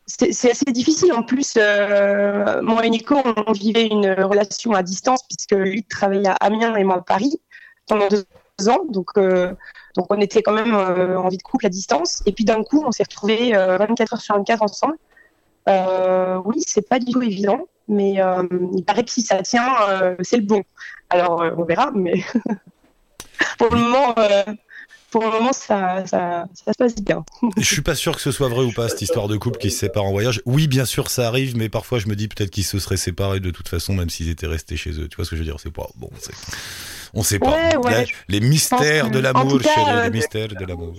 c'est 0.07 0.33
c'est 0.33 0.50
assez 0.50 0.64
difficile. 0.73 1.12
En 1.12 1.23
plus, 1.23 1.55
euh, 1.57 2.61
moi 2.62 2.85
et 2.85 2.90
Nico, 2.90 3.17
on, 3.25 3.35
on 3.47 3.52
vivait 3.52 3.87
une 3.87 4.11
relation 4.23 4.73
à 4.73 4.83
distance 4.83 5.21
puisque 5.28 5.52
lui 5.52 5.85
travaillait 5.85 6.28
à 6.28 6.33
Amiens 6.35 6.75
et 6.76 6.85
moi 6.85 6.97
à 6.97 7.00
Paris 7.02 7.40
pendant 7.87 8.09
deux 8.09 8.25
ans. 8.69 8.81
Donc, 8.88 9.11
euh, 9.17 9.52
donc 9.97 10.07
on 10.11 10.21
était 10.21 10.43
quand 10.43 10.52
même 10.52 10.75
en 10.75 11.28
vie 11.28 11.38
de 11.38 11.43
couple 11.43 11.67
à 11.67 11.71
distance. 11.71 12.23
Et 12.26 12.33
puis 12.33 12.45
d'un 12.45 12.62
coup, 12.64 12.83
on 12.87 12.93
s'est 12.93 13.05
retrouvés 13.05 13.55
euh, 13.55 13.78
24 13.78 14.14
heures 14.14 14.21
sur 14.21 14.35
24 14.37 14.62
ensemble. 14.62 14.97
Euh, 15.69 16.41
oui, 16.45 16.62
c'est 16.67 16.88
pas 16.88 16.99
du 16.99 17.12
tout 17.12 17.23
évident, 17.23 17.67
mais 17.88 18.21
euh, 18.21 18.43
il 18.77 18.85
paraît 18.85 19.05
que 19.05 19.11
si 19.11 19.23
ça 19.23 19.43
tient, 19.43 19.69
euh, 19.88 20.15
c'est 20.23 20.37
le 20.38 20.43
bon. 20.45 20.62
Alors, 21.11 21.43
euh, 21.43 21.50
on 21.57 21.65
verra, 21.65 21.91
mais 21.95 22.23
pour 23.59 23.71
le 23.75 23.81
moment, 23.81 24.15
pour 25.11 25.25
le 25.25 25.31
moment, 25.31 25.53
ça, 25.53 26.07
ça, 26.07 26.47
ça 26.55 26.73
se 26.73 26.77
passe 26.79 26.95
bien. 26.97 27.25
Je 27.57 27.65
suis 27.65 27.83
pas 27.83 27.95
sûr 27.95 28.15
que 28.15 28.21
ce 28.23 28.31
soit 28.31 28.49
vrai 28.49 28.62
ou 28.65 28.73
pas 28.73 28.88
cette 28.88 29.03
histoire 29.03 29.29
de 29.29 29.37
couple 29.37 29.59
qui 29.59 29.71
se 29.71 29.79
sépare 29.79 30.05
en 30.05 30.11
voyage. 30.12 30.43
Oui, 30.47 30.69
bien 30.69 30.85
sûr, 30.85 31.11
ça 31.11 31.27
arrive, 31.29 31.57
mais 31.57 31.69
parfois 31.69 31.99
je 31.99 32.09
me 32.09 32.15
dis 32.17 32.29
peut-être 32.29 32.50
qu'ils 32.50 32.65
se 32.65 32.79
seraient 32.79 32.97
séparés 32.99 33.41
de 33.41 33.50
toute 33.50 33.69
façon, 33.69 33.95
même 33.95 34.11
s'ils 34.11 34.29
étaient 34.29 34.47
restés 34.47 34.77
chez 34.77 34.91
eux. 35.00 35.09
Tu 35.09 35.17
vois 35.17 35.25
ce 35.25 35.31
que 35.31 35.37
je 35.37 35.41
veux 35.43 35.47
dire? 35.47 35.59
C'est 35.61 35.73
pas 35.73 35.88
bon. 35.97 36.11
On 37.15 37.23
sait 37.23 37.38
pas. 37.38 37.50
Ouais, 37.50 37.77
ouais, 37.77 37.91
Là, 37.91 38.05
je 38.05 38.12
les 38.29 38.41
mystères 38.41 39.09
de 39.11 39.15
que- 39.19 39.23
l'amour, 39.23 39.55
euh, 39.55 40.05
les 40.05 40.11
mystères 40.11 40.49
de 40.49 40.65
l'amour. 40.65 40.95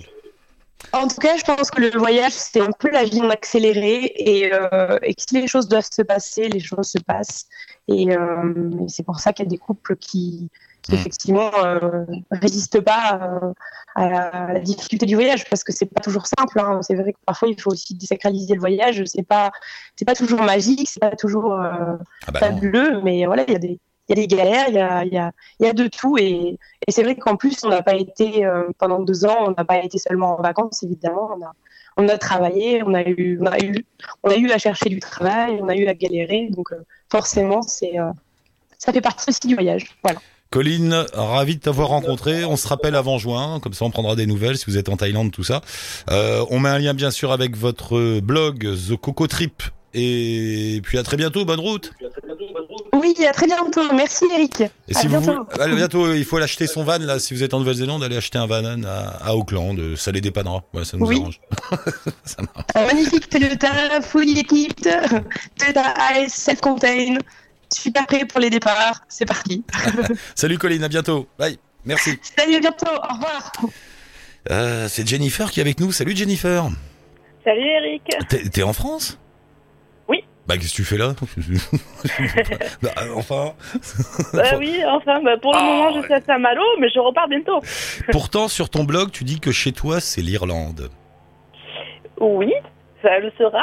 En 0.93 1.07
tout 1.07 1.17
cas, 1.17 1.37
je 1.37 1.43
pense 1.43 1.69
que 1.69 1.81
le 1.81 1.91
voyage, 1.97 2.31
c'est 2.33 2.61
un 2.61 2.71
peu 2.71 2.89
la 2.89 3.03
vie 3.03 3.21
en 3.21 3.29
accéléré 3.29 4.11
et, 4.15 4.51
euh, 4.53 4.97
et 5.03 5.13
que 5.13 5.21
si 5.27 5.39
les 5.39 5.47
choses 5.47 5.67
doivent 5.67 5.87
se 5.91 6.01
passer, 6.01 6.49
les 6.49 6.59
choses 6.59 6.87
se 6.89 6.97
passent. 6.97 7.45
Et, 7.87 8.15
euh, 8.15 8.71
et 8.85 8.87
c'est 8.89 9.03
pour 9.03 9.19
ça 9.19 9.31
qu'il 9.33 9.45
y 9.45 9.47
a 9.47 9.49
des 9.49 9.57
couples 9.57 9.95
qui, 9.97 10.49
qui 10.81 10.91
Mm. 10.91 10.95
effectivement, 10.95 11.51
euh, 11.63 12.05
résistent 12.31 12.81
pas 12.81 13.19
euh, 13.21 13.53
à, 13.95 14.09
la, 14.09 14.27
à 14.29 14.53
la 14.53 14.59
difficulté 14.61 15.05
du 15.05 15.13
voyage 15.15 15.47
parce 15.49 15.63
que 15.63 15.71
c'est 15.71 15.85
pas 15.85 16.01
toujours 16.01 16.25
simple. 16.25 16.59
hein. 16.59 16.79
C'est 16.81 16.95
vrai 16.95 17.13
que 17.13 17.19
parfois, 17.25 17.49
il 17.49 17.61
faut 17.61 17.71
aussi 17.71 17.93
désacraliser 17.93 18.55
le 18.55 18.59
voyage. 18.59 19.03
C'est 19.05 19.21
pas, 19.27 19.51
c'est 19.95 20.05
pas 20.05 20.15
toujours 20.15 20.41
magique, 20.41 20.89
c'est 20.89 20.99
pas 21.01 21.15
toujours 21.15 21.53
Ah 21.61 21.97
bah 22.33 22.33
non. 22.33 22.39
fabuleux, 22.39 23.01
mais 23.03 23.25
voilà, 23.25 23.43
il 23.47 23.53
y 23.53 23.55
a 23.55 23.59
des 23.59 23.79
y 24.09 24.19
a 24.19 24.27
des 24.27 24.27
galères, 24.27 24.65
il 24.69 24.75
y 24.75 24.79
a, 24.79 25.03
il 25.05 25.13
y 25.13 25.17
a, 25.17 25.31
il 25.59 25.73
de 25.73 25.87
tout. 25.87 26.17
Et, 26.17 26.57
et 26.87 26.91
c'est 26.91 27.03
vrai 27.03 27.15
qu'en 27.15 27.35
plus, 27.35 27.63
on 27.63 27.69
n'a 27.69 27.81
pas 27.81 27.95
été, 27.95 28.45
euh, 28.45 28.63
pendant 28.77 28.99
deux 28.99 29.25
ans, 29.25 29.37
on 29.47 29.51
n'a 29.51 29.65
pas 29.65 29.83
été 29.83 29.97
seulement 29.97 30.39
en 30.39 30.41
vacances, 30.41 30.83
évidemment. 30.83 31.29
On 31.37 31.43
a, 31.45 31.53
on 31.97 32.07
a 32.07 32.17
travaillé, 32.17 32.81
on 32.83 32.93
a, 32.93 33.03
eu, 33.03 33.39
on, 33.41 33.45
a 33.45 33.59
eu, 33.59 33.85
on 34.23 34.29
a 34.29 34.35
eu 34.35 34.51
à 34.51 34.57
chercher 34.57 34.89
du 34.89 34.99
travail, 34.99 35.59
on 35.61 35.67
a 35.67 35.75
eu 35.75 35.87
à 35.87 35.93
galérer. 35.93 36.47
Donc, 36.49 36.71
euh, 36.71 36.77
forcément, 37.09 37.61
c'est, 37.61 37.99
euh, 37.99 38.11
ça 38.77 38.93
fait 38.93 39.01
partie 39.01 39.29
aussi 39.29 39.47
du 39.47 39.55
voyage. 39.55 39.85
Colline, 40.49 41.05
ravi 41.13 41.57
de 41.57 41.61
t'avoir 41.61 41.89
rencontré. 41.89 42.45
On 42.45 42.55
se 42.55 42.67
rappelle 42.67 42.95
avant 42.95 43.19
juin, 43.19 43.59
comme 43.59 43.73
ça 43.73 43.85
on 43.85 43.91
prendra 43.91 44.15
des 44.15 44.25
nouvelles 44.25 44.57
si 44.57 44.65
vous 44.65 44.77
êtes 44.79 44.89
en 44.89 44.97
Thaïlande, 44.97 45.31
tout 45.31 45.43
ça. 45.43 45.61
On 46.09 46.59
met 46.59 46.69
un 46.69 46.79
lien 46.79 46.95
bien 46.95 47.11
sûr 47.11 47.31
avec 47.31 47.55
votre 47.55 48.19
blog 48.19 48.67
The 48.87 48.95
Coco 48.95 49.27
Trip. 49.27 49.61
Et 49.93 50.81
puis 50.83 50.97
à 50.97 51.03
très 51.03 51.17
bientôt, 51.17 51.45
bonne 51.45 51.59
route. 51.59 51.93
Oui, 52.99 53.15
à 53.25 53.31
très 53.31 53.45
bientôt. 53.45 53.81
Merci, 53.93 54.25
Eric. 54.33 54.61
Et 54.61 54.95
À 54.95 54.99
si 54.99 55.07
vous 55.07 55.19
bientôt. 55.19 55.43
voulez- 55.49 55.63
allez, 55.63 55.75
bientôt, 55.75 56.13
il 56.13 56.25
faut 56.25 56.35
aller 56.37 56.43
acheter 56.45 56.67
son 56.67 56.83
van 56.83 56.97
là. 56.99 57.19
Si 57.19 57.33
vous 57.33 57.43
êtes 57.43 57.53
en 57.53 57.59
Nouvelle-Zélande, 57.59 58.03
allez 58.03 58.17
acheter 58.17 58.37
un 58.37 58.45
van 58.47 58.63
à, 58.83 59.17
à 59.25 59.35
Auckland. 59.35 59.77
euh, 59.79 59.95
Ça 59.95 60.11
les 60.11 60.21
dépannera. 60.21 60.63
Ouais, 60.73 60.83
ça 60.85 60.97
nous 60.97 61.05
Oui. 61.05 61.19
arrange. 61.21 61.39
ça 62.25 62.41
marche. 62.41 62.65
Un 62.75 62.85
magnifique 62.85 63.29
Toyota, 63.29 64.01
fully 64.01 64.39
equipped, 64.39 64.89
Toyota 65.57 65.93
AS 65.97 66.29
self-contained. 66.29 67.19
Super 67.73 68.05
prêt 68.07 68.25
pour 68.25 68.39
les 68.39 68.49
départs. 68.49 69.01
C'est 69.07 69.25
parti. 69.25 69.63
Salut 70.35 70.57
Colline, 70.57 70.83
à 70.83 70.87
bientôt. 70.89 71.27
Bye. 71.37 71.57
Merci. 71.85 72.17
Salut, 72.37 72.55
à 72.55 72.59
bientôt. 72.59 72.87
Au 72.87 73.13
revoir. 73.13 73.51
Euh, 74.51 74.87
c'est 74.89 75.07
Jennifer 75.07 75.51
qui 75.51 75.59
est 75.59 75.63
avec 75.63 75.79
nous. 75.79 75.91
Salut 75.91 76.15
Jennifer. 76.15 76.67
Salut 77.45 77.67
Eric. 77.67 78.51
T'es 78.51 78.63
en 78.63 78.73
France? 78.73 79.17
Bah 80.49 80.57
qu'est-ce 80.57 80.71
que 80.71 80.77
tu 80.77 80.83
fais 80.83 80.97
là? 80.97 81.13
Bah 82.81 82.89
euh, 82.97 83.13
enfin. 83.15 83.53
Bah 84.33 84.57
oui, 84.57 84.81
enfin, 84.87 85.21
bah, 85.21 85.37
pour 85.37 85.53
le 85.53 85.59
Ah, 85.59 85.63
moment, 85.63 85.93
je 85.93 86.01
suis 86.01 86.13
à 86.13 86.21
Saint-Malo, 86.21 86.63
mais 86.79 86.89
je 86.89 86.97
repars 86.99 87.27
bientôt. 87.27 87.61
Pourtant 88.11 88.47
sur 88.47 88.67
ton 88.71 88.83
blog 88.83 89.11
tu 89.11 89.23
dis 89.23 89.39
que 89.39 89.51
chez 89.51 89.73
toi 89.73 89.99
c'est 89.99 90.21
l'Irlande. 90.21 90.89
Oui, 92.19 92.51
ça 93.03 93.19
le 93.19 93.31
sera. 93.37 93.61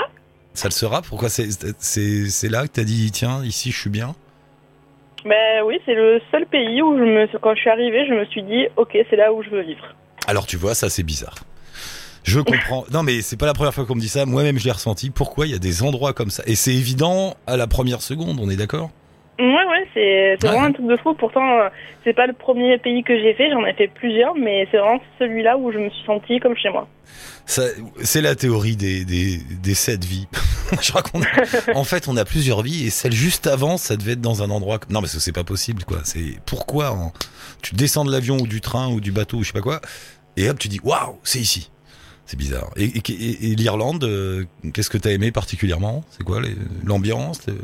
Ça 0.55 0.69
le 0.69 0.73
sera? 0.73 1.02
Pourquoi 1.02 1.28
c'est 1.28 1.49
c'est 1.81 2.31
c'est 2.31 2.49
là 2.49 2.62
que 2.62 2.72
t'as 2.72 2.85
dit 2.85 3.11
tiens 3.11 3.42
ici 3.44 3.72
je 3.72 3.81
suis 3.81 3.90
bien? 3.90 4.14
Mais 5.25 5.61
oui, 5.64 5.81
c'est 5.87 5.94
le 5.94 6.20
seul 6.31 6.46
pays 6.46 6.81
où 6.83 6.96
je 6.96 7.03
me, 7.03 7.38
quand 7.40 7.57
je 7.57 7.61
suis 7.62 7.70
arrivée, 7.70 8.07
je 8.07 8.14
me 8.14 8.25
suis 8.27 8.44
dit, 8.44 8.68
ok, 8.77 8.96
c'est 9.11 9.16
là 9.16 9.33
où 9.33 9.42
je 9.42 9.51
veux 9.51 9.62
vivre. 9.62 9.85
Alors 10.29 10.46
tu 10.46 10.57
vois 10.57 10.77
ça 10.77 10.88
c'est 10.88 11.03
bizarre. 11.03 11.35
Je 12.27 12.41
comprends. 12.41 12.85
Non 12.93 13.03
mais 13.05 13.23
c'est 13.23 13.37
pas 13.37 13.47
la 13.47 13.55
première 13.55 13.73
fois 13.73 13.87
qu'on 13.87 13.95
me 13.95 14.01
dit 14.01 14.09
ça. 14.09 14.27
Moi-même 14.27 14.59
je 14.59 14.65
l'ai 14.65 14.73
ressenti. 14.73 15.11
Pourquoi 15.11 15.47
il 15.47 15.53
y 15.53 15.55
a 15.55 15.59
des 15.59 15.83
endroits 15.83 16.12
comme 16.12 16.31
ça? 16.31 16.43
Et 16.47 16.57
c'est 16.57 16.75
évident 16.75 17.37
à 17.47 17.57
la 17.57 17.67
première 17.69 18.03
seconde. 18.03 18.39
On 18.41 18.51
est 18.51 18.57
d'accord? 18.57 18.91
Ouais, 19.39 19.45
ouais, 19.45 19.87
c'est 19.95 20.01
Ouais. 20.01 20.37
vraiment 20.51 20.65
un 20.65 20.73
truc 20.73 20.87
de 20.87 20.97
fou. 20.97 21.15
Pourtant, 21.15 21.47
euh, 21.59 21.69
c'est 22.05 22.15
pas 22.15 22.27
le 22.27 22.33
premier 22.33 22.79
pays 22.79 23.03
que 23.05 23.17
j'ai 23.21 23.35
fait, 23.35 23.51
j'en 23.51 23.65
ai 23.67 23.75
fait 23.75 23.89
plusieurs, 23.89 24.35
mais 24.35 24.67
c'est 24.71 24.79
vraiment 24.79 24.99
celui-là 25.19 25.59
où 25.59 25.71
je 25.73 25.79
me 25.79 25.91
suis 25.91 26.05
sentie 26.07 26.41
comme 26.41 26.57
chez 26.57 26.71
moi. 26.71 26.89
C'est 27.45 28.23
la 28.23 28.35
théorie 28.35 28.77
des, 28.77 29.05
des, 29.05 29.39
des 29.62 29.75
sept 29.75 30.05
vies. 30.05 30.27
je 30.83 30.91
crois 30.91 31.03
qu'on 31.03 31.21
a, 31.23 31.27
en 31.77 31.85
fait, 31.85 32.09
on 32.09 32.17
a 32.17 32.25
plusieurs 32.25 32.62
vies 32.62 32.87
et 32.87 32.91
celle 32.91 33.12
juste 33.12 33.47
avant, 33.47 33.77
ça 33.77 33.97
devait 33.97 34.12
être 34.12 34.21
dans 34.21 34.43
un 34.43 34.51
endroit. 34.51 34.81
Non, 34.91 35.01
mais 35.03 35.07
c'est 35.07 35.33
pas 35.33 35.45
possible, 35.45 35.85
quoi. 35.85 35.99
C'est 36.05 36.41
pourquoi 36.47 36.89
hein, 36.89 37.12
tu 37.62 37.75
descends 37.75 38.05
de 38.05 38.11
l'avion 38.11 38.39
ou 38.39 38.47
du 38.47 38.61
train 38.61 38.89
ou 38.89 39.01
du 39.01 39.12
bateau 39.12 39.37
ou 39.37 39.43
je 39.43 39.49
sais 39.49 39.53
pas 39.53 39.61
quoi, 39.61 39.81
et 40.37 40.49
hop, 40.49 40.59
tu 40.59 40.69
dis 40.69 40.81
waouh, 40.83 41.19
c'est 41.23 41.39
ici. 41.39 41.71
C'est 42.27 42.37
bizarre. 42.37 42.71
Et, 42.77 42.85
et- 42.85 43.12
et- 43.12 43.53
et 43.53 43.55
l'Irlande, 43.55 44.03
euh, 44.05 44.45
qu'est-ce 44.75 44.91
que 44.91 44.99
t'as 44.99 45.11
aimé 45.12 45.31
particulièrement? 45.31 46.05
C'est 46.11 46.25
quoi 46.25 46.41
l'ambiance 46.85 47.47
les- 47.47 47.55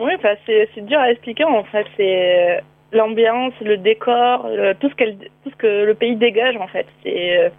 Oui, 0.00 0.10
enfin, 0.18 0.34
c'est 0.46 0.84
dur 0.86 0.98
à 0.98 1.10
expliquer 1.12 1.44
en 1.44 1.64
fait. 1.64 1.86
C'est 1.96 2.56
euh, 2.56 2.60
l'ambiance, 2.92 3.52
le 3.60 3.76
décor, 3.76 4.48
le- 4.48 4.74
tout, 4.74 4.88
ce 4.90 4.94
qu'elle- 4.96 5.16
tout 5.44 5.50
ce 5.50 5.56
que 5.56 5.84
le 5.84 5.94
pays 5.94 6.16
dégage 6.16 6.56
en 6.56 6.66
fait. 6.66 6.86
C'est, 7.02 7.38
euh, 7.38 7.50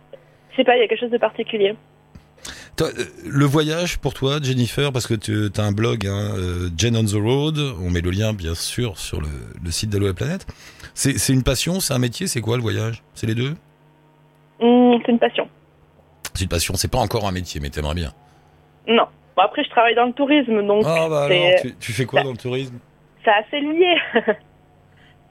je 0.52 0.56
sais 0.58 0.64
pas, 0.64 0.76
il 0.76 0.82
y 0.82 0.84
a 0.84 0.88
quelque 0.88 1.00
chose 1.00 1.12
de 1.12 1.18
particulier. 1.18 1.74
Toi, 2.76 2.88
euh, 2.98 3.04
le 3.26 3.46
voyage 3.46 4.00
pour 4.00 4.14
toi, 4.16 4.40
Jennifer, 4.42 4.92
parce 4.92 5.08
que 5.08 5.14
tu 5.14 5.48
as 5.56 5.64
un 5.64 5.72
blog, 5.72 6.06
hein, 6.08 6.32
euh, 6.38 6.70
Jen 6.78 6.98
on 6.98 7.06
the 7.06 7.14
Road. 7.14 7.58
On 7.82 7.90
met 7.92 8.02
le 8.02 8.10
lien, 8.10 8.34
bien 8.34 8.56
sûr, 8.56 8.98
sur 8.98 9.22
le, 9.22 9.28
le 9.64 9.72
site 9.72 9.90
d'Allo 9.92 10.08
la 10.08 10.14
planète. 10.14 10.46
C'est 10.96 11.30
une 11.34 11.44
passion, 11.44 11.80
c'est 11.80 11.94
un 11.94 12.00
métier, 12.00 12.28
c'est 12.28 12.42
quoi 12.42 12.58
le 12.58 12.62
voyage? 12.64 13.04
C'est 13.14 13.28
les 13.28 13.36
deux? 13.36 13.54
Hum, 14.60 15.00
c'est 15.06 15.12
une 15.12 15.20
passion. 15.20 15.50
C'est 16.34 16.44
une 16.44 16.50
passion, 16.50 16.74
c'est 16.76 16.88
pas 16.92 17.00
encore 17.00 17.28
un 17.28 17.32
métier, 17.32 17.60
mais 17.62 17.70
t'aimerais 17.70 17.96
bien. 17.96 18.12
Non. 18.88 19.06
Bon, 19.36 19.42
après, 19.44 19.64
je 19.64 19.70
travaille 19.70 19.96
dans 19.96 20.06
le 20.06 20.14
tourisme, 20.14 20.66
donc 20.66 20.84
Ah 20.88 21.08
bah 21.10 21.24
alors, 21.26 21.50
tu, 21.62 21.76
tu 21.78 21.92
fais 21.94 22.06
quoi 22.06 22.22
dans 22.24 22.32
le 22.32 22.38
tourisme? 22.38 22.78
C'est 23.24 23.32
assez 23.32 23.60
lié. 23.62 23.96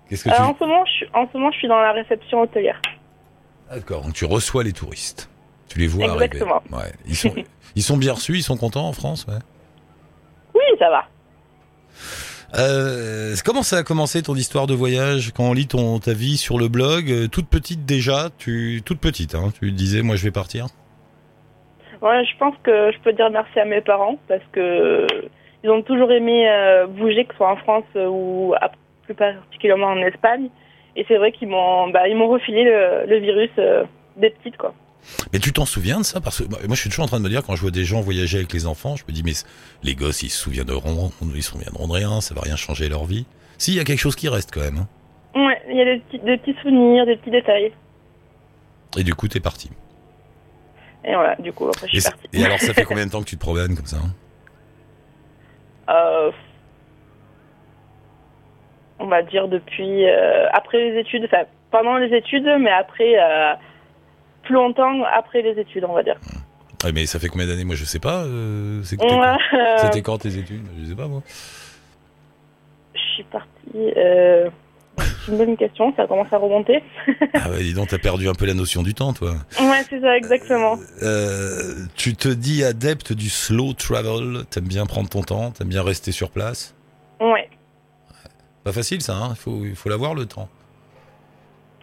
Qu'est-ce 0.08 0.24
que 0.24 0.30
Euh, 0.30 0.34
tu 0.34 0.40
en, 0.42 0.54
ce 0.58 0.64
moment, 0.64 0.84
je, 0.86 0.90
suis- 0.92 1.06
en 1.14 1.28
ce 1.28 1.36
moment, 1.36 1.50
je 1.52 1.58
suis 1.58 1.68
dans 1.68 1.78
la 1.78 1.92
réception 1.92 2.40
hôtelière. 2.40 2.80
D'accord, 3.70 4.02
donc 4.02 4.12
tu 4.14 4.24
reçois 4.24 4.64
les 4.64 4.72
touristes. 4.72 5.30
Tu 5.68 5.78
les 5.78 5.86
vois 5.86 6.12
Exactement. 6.14 6.62
arriver. 6.72 6.74
Ouais, 6.88 6.92
ils 7.06 7.16
sont 7.16 7.34
ils 7.76 7.82
sont 7.82 7.96
bien 7.96 8.12
reçus, 8.12 8.34
ils 8.36 8.42
sont 8.42 8.56
contents 8.56 8.86
en 8.86 8.92
France, 8.92 9.24
ouais. 9.28 9.38
Oui, 10.54 10.62
ça 10.78 10.90
va. 10.90 11.04
Euh, 12.58 13.34
comment 13.44 13.62
ça 13.62 13.78
a 13.78 13.82
commencé 13.82 14.22
ton 14.22 14.34
histoire 14.34 14.66
de 14.66 14.74
voyage 14.74 15.32
quand 15.34 15.44
on 15.44 15.52
lit 15.54 15.66
ton 15.68 15.98
ta 15.98 16.12
vie 16.12 16.36
sur 16.36 16.58
le 16.58 16.68
blog 16.68 17.10
euh, 17.10 17.26
toute 17.26 17.48
petite 17.48 17.86
déjà, 17.86 18.28
tu 18.36 18.82
toute 18.84 19.00
petite 19.00 19.34
hein, 19.34 19.52
tu 19.58 19.72
disais 19.72 20.02
moi 20.02 20.16
je 20.16 20.24
vais 20.24 20.30
partir? 20.30 20.66
Ouais, 22.02 22.24
je 22.24 22.36
pense 22.38 22.54
que 22.62 22.92
je 22.92 22.98
peux 22.98 23.12
dire 23.14 23.30
merci 23.30 23.58
à 23.58 23.64
mes 23.64 23.80
parents 23.80 24.18
parce 24.28 24.42
que 24.52 25.06
ils 25.64 25.70
ont 25.70 25.82
toujours 25.82 26.10
aimé 26.12 26.46
euh, 26.50 26.86
bouger, 26.86 27.24
que 27.24 27.32
ce 27.32 27.38
soit 27.38 27.52
en 27.52 27.56
France 27.56 27.84
euh, 27.96 28.08
ou 28.08 28.52
à- 28.60 28.70
plus 29.04 29.14
particulièrement 29.14 29.86
en 29.86 29.98
Espagne. 30.02 30.48
Et 30.94 31.04
c'est 31.08 31.16
vrai 31.16 31.32
qu'ils 31.32 31.48
m'ont, 31.48 31.88
bah, 31.88 32.06
ils 32.08 32.16
m'ont 32.16 32.28
refilé 32.28 32.64
le, 32.64 33.06
le 33.06 33.18
virus 33.18 33.50
des 34.16 34.30
petites, 34.30 34.56
quoi. 34.58 34.74
Mais 35.32 35.38
tu 35.38 35.52
t'en 35.52 35.64
souviens 35.66 35.98
de 35.98 36.04
ça? 36.04 36.20
Parce 36.20 36.42
que 36.42 36.48
moi 36.48 36.58
je 36.76 36.80
suis 36.80 36.90
toujours 36.90 37.04
en 37.04 37.08
train 37.08 37.18
de 37.18 37.24
me 37.24 37.28
dire 37.28 37.42
quand 37.44 37.56
je 37.56 37.60
vois 37.62 37.70
des 37.70 37.84
gens 37.84 38.00
voyager 38.00 38.38
avec 38.38 38.52
les 38.52 38.66
enfants, 38.66 38.96
je 38.96 39.04
me 39.08 39.12
dis 39.12 39.22
mais 39.22 39.32
les 39.82 39.94
gosses 39.94 40.22
ils 40.22 40.30
se 40.30 40.38
souviendront 40.38 41.12
ils 41.34 41.42
se 41.42 41.50
souviendront 41.50 41.86
de 41.88 41.92
rien, 41.92 42.20
ça 42.20 42.34
va 42.34 42.42
rien 42.42 42.56
changer 42.56 42.88
leur 42.88 43.04
vie. 43.04 43.26
Si 43.58 43.72
il 43.72 43.76
y 43.76 43.80
a 43.80 43.84
quelque 43.84 44.00
chose 44.00 44.16
qui 44.16 44.28
reste 44.28 44.50
quand 44.52 44.60
même. 44.60 44.78
hein. 44.78 44.88
Ouais, 45.46 45.62
il 45.70 45.76
y 45.76 45.80
a 45.80 45.84
des 45.84 46.00
petits, 46.00 46.18
des 46.18 46.36
petits 46.38 46.54
souvenirs, 46.62 47.06
des 47.06 47.16
petits 47.16 47.30
détails. 47.30 47.72
Et 48.96 49.04
du 49.04 49.14
coup 49.14 49.28
t'es 49.28 49.40
parti. 49.40 49.70
Et 51.04 51.14
voilà, 51.14 51.34
du 51.36 51.52
coup, 51.52 51.66
après, 51.66 51.88
je 51.88 51.98
suis 51.98 52.02
partie. 52.10 52.28
et 52.32 52.44
alors 52.44 52.60
ça 52.60 52.72
fait 52.74 52.84
combien 52.88 53.04
de 53.06 53.10
temps 53.10 53.20
que 53.20 53.28
tu 53.28 53.36
te 53.36 53.40
promènes 53.40 53.74
comme 53.74 53.86
ça 53.86 53.96
hein? 53.96 54.14
Euh, 55.90 56.30
on 59.00 59.06
va 59.06 59.22
dire 59.22 59.48
depuis 59.48 60.06
euh, 60.08 60.48
après 60.52 60.78
les 60.78 61.00
études, 61.00 61.24
enfin 61.24 61.44
pendant 61.72 61.96
les 61.96 62.14
études, 62.16 62.46
mais 62.60 62.70
après 62.70 63.18
euh, 63.18 63.52
plus 64.42 64.54
longtemps 64.54 65.02
après 65.16 65.42
les 65.42 65.58
études, 65.60 65.84
on 65.84 65.92
va 65.94 66.02
dire. 66.02 66.16
Ouais, 66.84 66.92
mais 66.92 67.06
ça 67.06 67.18
fait 67.18 67.28
combien 67.28 67.46
d'années? 67.46 67.64
Moi, 67.64 67.76
je 67.76 67.84
sais 67.84 67.98
pas. 68.00 68.22
euh, 68.24 68.82
euh, 68.82 69.76
C'était 69.78 70.02
quand 70.02 70.18
tes 70.18 70.36
études? 70.36 70.62
Je 70.80 70.86
sais 70.88 70.94
pas 70.96 71.06
moi. 71.06 71.22
je 72.94 73.00
suis 73.14 73.22
partie. 73.24 73.48
Euh, 73.96 74.50
C'est 75.24 75.30
une 75.32 75.38
bonne 75.38 75.56
question, 75.56 75.94
ça 75.96 76.06
commence 76.06 76.32
à 76.32 76.38
remonter. 76.38 76.82
Ah 77.34 77.50
ouais, 77.50 77.62
dis 77.62 77.72
donc, 77.74 77.88
t'as 77.88 77.98
perdu 77.98 78.28
un 78.28 78.34
peu 78.34 78.44
la 78.46 78.54
notion 78.54 78.82
du 78.82 78.94
temps, 78.94 79.12
toi. 79.12 79.34
Ouais, 79.60 79.82
c'est 79.88 80.00
ça, 80.00 80.16
exactement. 80.16 80.76
Euh, 81.02 81.86
tu 81.96 82.14
te 82.14 82.28
dis 82.28 82.62
adepte 82.64 83.12
du 83.12 83.30
slow 83.30 83.72
travel, 83.72 84.44
t'aimes 84.50 84.66
bien 84.68 84.84
prendre 84.86 85.08
ton 85.08 85.22
temps, 85.22 85.50
t'aimes 85.50 85.68
bien 85.68 85.82
rester 85.82 86.12
sur 86.12 86.30
place? 86.30 86.74
Ouais. 87.20 87.48
Pas 88.64 88.72
facile 88.72 89.00
ça, 89.02 89.14
hein 89.14 89.28
il 89.30 89.36
faut, 89.36 89.64
il 89.64 89.74
faut 89.76 89.88
l'avoir 89.88 90.14
le 90.14 90.26
temps. 90.26 90.48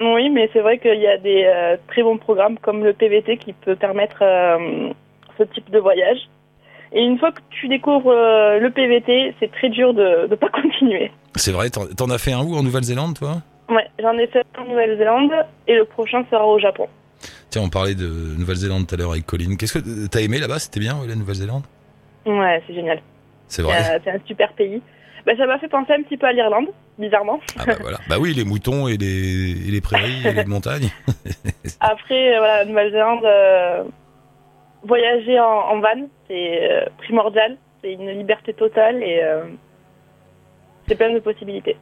Oui, 0.01 0.29
mais 0.29 0.49
c'est 0.53 0.61
vrai 0.61 0.77
qu'il 0.79 0.99
y 0.99 1.07
a 1.07 1.17
des 1.17 1.43
euh, 1.45 1.75
très 1.87 2.03
bons 2.03 2.17
programmes 2.17 2.57
comme 2.59 2.83
le 2.83 2.93
PVT 2.93 3.37
qui 3.37 3.53
peut 3.53 3.75
permettre 3.75 4.21
euh, 4.21 4.93
ce 5.37 5.43
type 5.43 5.69
de 5.71 5.79
voyage. 5.79 6.29
Et 6.93 7.01
une 7.03 7.19
fois 7.19 7.31
que 7.31 7.41
tu 7.49 7.67
découvres 7.67 8.11
euh, 8.11 8.59
le 8.59 8.71
PVT, 8.71 9.35
c'est 9.39 9.51
très 9.51 9.69
dur 9.69 9.93
de 9.93 10.27
ne 10.29 10.35
pas 10.35 10.49
continuer. 10.61 11.11
C'est 11.35 11.51
vrai, 11.51 11.69
t'en 11.69 11.85
t'en 11.85 12.09
as 12.09 12.17
fait 12.17 12.31
un 12.31 12.43
où 12.43 12.55
en 12.55 12.63
Nouvelle-Zélande, 12.63 13.17
toi? 13.17 13.41
Ouais, 13.69 13.87
j'en 13.99 14.17
ai 14.17 14.27
fait 14.27 14.45
en 14.57 14.65
Nouvelle-Zélande 14.65 15.31
et 15.67 15.75
le 15.75 15.85
prochain 15.85 16.25
sera 16.31 16.47
au 16.47 16.59
Japon. 16.59 16.87
Tiens, 17.49 17.63
on 17.63 17.69
parlait 17.69 17.95
de 17.95 18.07
Nouvelle-Zélande 18.37 18.87
tout 18.87 18.95
à 18.95 18.97
l'heure 18.97 19.11
avec 19.11 19.25
Colline. 19.25 19.57
Qu'est-ce 19.57 19.79
que 19.79 20.07
t'as 20.07 20.21
aimé 20.21 20.39
là-bas? 20.39 20.59
C'était 20.59 20.79
bien, 20.79 20.95
la 21.07 21.15
Nouvelle-Zélande? 21.15 21.63
Ouais, 22.25 22.63
c'est 22.65 22.73
génial. 22.73 23.01
C'est 23.47 23.63
vrai. 23.63 23.99
c'est 24.03 24.11
un 24.11 24.19
super 24.25 24.53
pays. 24.53 24.81
Bah, 25.25 25.33
ça 25.37 25.45
m'a 25.45 25.59
fait 25.59 25.67
penser 25.67 25.93
un 25.93 26.01
petit 26.03 26.17
peu 26.17 26.27
à 26.27 26.33
l'Irlande, 26.33 26.67
bizarrement. 26.97 27.39
Ah 27.57 27.65
bah 27.65 27.75
voilà. 27.81 27.97
Bah 28.07 28.17
oui, 28.19 28.33
les 28.33 28.43
moutons 28.45 28.87
et 28.87 28.97
les, 28.97 29.51
et 29.67 29.71
les 29.71 29.81
prairies 29.81 30.25
et 30.25 30.33
les 30.33 30.45
montagnes. 30.55 30.89
Après, 31.79 32.35
euh, 32.35 32.39
voilà, 32.39 32.65
Nouvelle-Zélande, 32.65 33.25
euh, 33.25 33.83
voyager 34.83 35.39
en, 35.39 35.45
en 35.45 35.79
van, 35.79 36.07
c'est 36.27 36.71
euh, 36.71 36.85
primordial. 36.99 37.57
C'est 37.81 37.93
une 37.93 38.09
liberté 38.09 38.53
totale 38.53 39.01
et 39.03 39.21
euh, 39.23 39.43
c'est 40.87 40.95
plein 40.95 41.13
de 41.13 41.19
possibilités. 41.19 41.77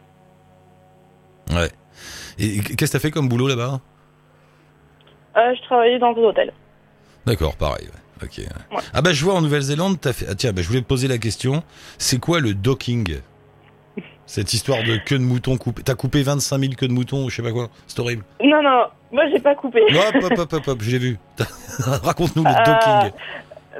Ouais. 1.51 1.69
Et 2.37 2.59
qu'est-ce 2.59 2.91
que 2.91 2.97
t'as 2.97 2.99
fait 2.99 3.11
comme 3.11 3.27
boulot 3.29 3.47
là-bas? 3.47 3.79
Je 5.35 5.61
travaillais 5.63 5.99
dans 5.99 6.07
un 6.15 6.17
hôtel. 6.17 6.51
D'accord, 7.25 7.55
pareil. 7.55 7.85
ouais. 7.85 8.01
Ok. 8.23 8.37
ouais. 8.39 8.45
Ouais. 8.75 8.83
Ah 8.93 9.01
bah 9.01 9.13
je 9.13 9.23
vois 9.23 9.33
en 9.35 9.41
Nouvelle-Zélande, 9.41 9.97
t'as 10.01 10.13
fait. 10.13 10.25
Ah 10.29 10.35
tiens, 10.35 10.51
bah, 10.53 10.61
je 10.61 10.67
voulais 10.67 10.81
te 10.81 10.87
poser 10.87 11.07
la 11.07 11.17
question. 11.17 11.63
C'est 11.97 12.19
quoi 12.19 12.39
le 12.39 12.53
docking? 12.53 13.17
Cette 14.25 14.53
histoire 14.53 14.79
de 14.83 14.97
queue 14.97 15.17
de 15.17 15.23
mouton 15.23 15.57
coupée. 15.57 15.83
T'as 15.83 15.95
coupé 15.95 16.21
25 16.23 16.59
000 16.59 16.73
queues 16.77 16.87
de 16.87 16.93
mouton 16.93 17.23
ou 17.25 17.29
je 17.29 17.35
sais 17.37 17.41
pas 17.43 17.51
quoi? 17.51 17.67
C'est 17.87 17.99
horrible. 17.99 18.23
Non, 18.43 18.61
non, 18.61 18.83
moi 19.11 19.23
j'ai 19.31 19.39
pas 19.39 19.55
coupé. 19.55 19.81
Hop, 19.83 20.15
hop, 20.23 20.33
hop, 20.37 20.53
hop, 20.53 20.67
hop, 20.67 20.77
je 20.81 20.91
l'ai 20.91 20.97
vu. 20.99 21.17
Raconte-nous 21.79 22.43
le 22.43 22.49
Euh, 22.49 22.65
docking. 22.65 23.11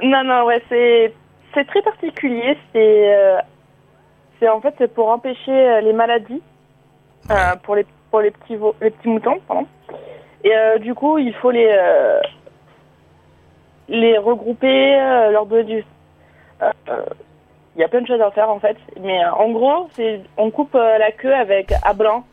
Non, 0.02 0.24
non, 0.24 0.44
ouais, 0.44 0.62
c'est 0.68 1.12
c'est 1.54 1.66
très 1.66 1.82
particulier. 1.82 2.56
C'est 2.72 3.14
euh, 3.14 3.36
c'est 4.40 4.48
en 4.48 4.60
fait 4.60 4.74
c'est 4.78 4.92
pour 4.94 5.08
empêcher 5.08 5.50
euh, 5.50 5.80
les 5.80 5.92
maladies 5.92 6.40
euh, 7.30 7.56
pour 7.64 7.74
les 7.76 7.84
pour 8.10 8.20
les 8.20 8.30
petits 8.30 8.56
les 8.80 8.90
petits 8.90 9.08
moutons, 9.08 9.40
pardon. 9.46 9.66
Et 10.44 10.78
du 10.80 10.94
coup, 10.94 11.18
il 11.18 11.34
faut 11.34 11.50
les 11.50 11.68
les 13.88 14.18
regrouper, 14.18 14.96
euh, 15.00 15.30
leur 15.30 15.46
donner 15.46 15.64
du. 15.64 15.84
euh, 16.62 16.70
euh, 16.88 17.02
Il 17.76 17.80
y 17.80 17.84
a 17.84 17.88
plein 17.88 18.00
de 18.02 18.06
choses 18.06 18.20
à 18.20 18.30
faire 18.30 18.50
en 18.50 18.60
fait, 18.60 18.76
mais 19.00 19.22
euh, 19.24 19.32
en 19.32 19.50
gros, 19.50 19.88
c'est 19.94 20.20
on 20.36 20.50
coupe 20.50 20.74
la 20.74 21.10
queue 21.12 21.34
avec 21.34 21.72
à 21.82 21.92
blanc. 21.94 22.24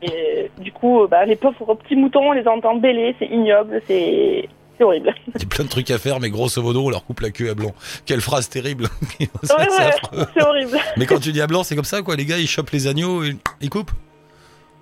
Et 0.00 0.50
du 0.58 0.72
coup, 0.72 1.06
bah, 1.10 1.26
les 1.26 1.36
pauvres 1.36 1.74
petits 1.74 1.96
moutons, 1.96 2.30
on 2.30 2.32
les 2.32 2.48
entend 2.48 2.74
bêler, 2.76 3.14
c'est 3.18 3.26
ignoble, 3.26 3.82
c'est 3.86 4.48
c'est 4.78 4.84
horrible. 4.84 5.14
Il 5.34 5.42
y 5.42 5.44
a 5.44 5.48
plein 5.48 5.64
de 5.64 5.68
trucs 5.68 5.90
à 5.90 5.98
faire, 5.98 6.20
mais 6.20 6.30
grosso 6.30 6.62
modo, 6.62 6.86
on 6.86 6.90
leur 6.90 7.04
coupe 7.04 7.20
la 7.20 7.30
queue 7.30 7.50
à 7.50 7.54
blanc. 7.54 7.72
Quelle 8.06 8.20
phrase 8.22 8.48
terrible. 8.48 8.86
C'est- 9.18 9.28
Ouais, 9.56 9.68
ouais, 10.16 10.42
horrible. 10.42 10.78
Mais 10.96 11.04
quand 11.06 11.20
tu 11.20 11.32
dis 11.32 11.40
à 11.42 11.46
blanc, 11.46 11.62
c'est 11.64 11.76
comme 11.76 11.84
ça, 11.84 12.00
quoi. 12.02 12.16
Les 12.16 12.24
gars, 12.24 12.38
ils 12.38 12.46
chopent 12.48 12.70
les 12.70 12.86
agneaux 12.86 13.22
et 13.24 13.36
ils 13.60 13.68
coupent. 13.70 13.90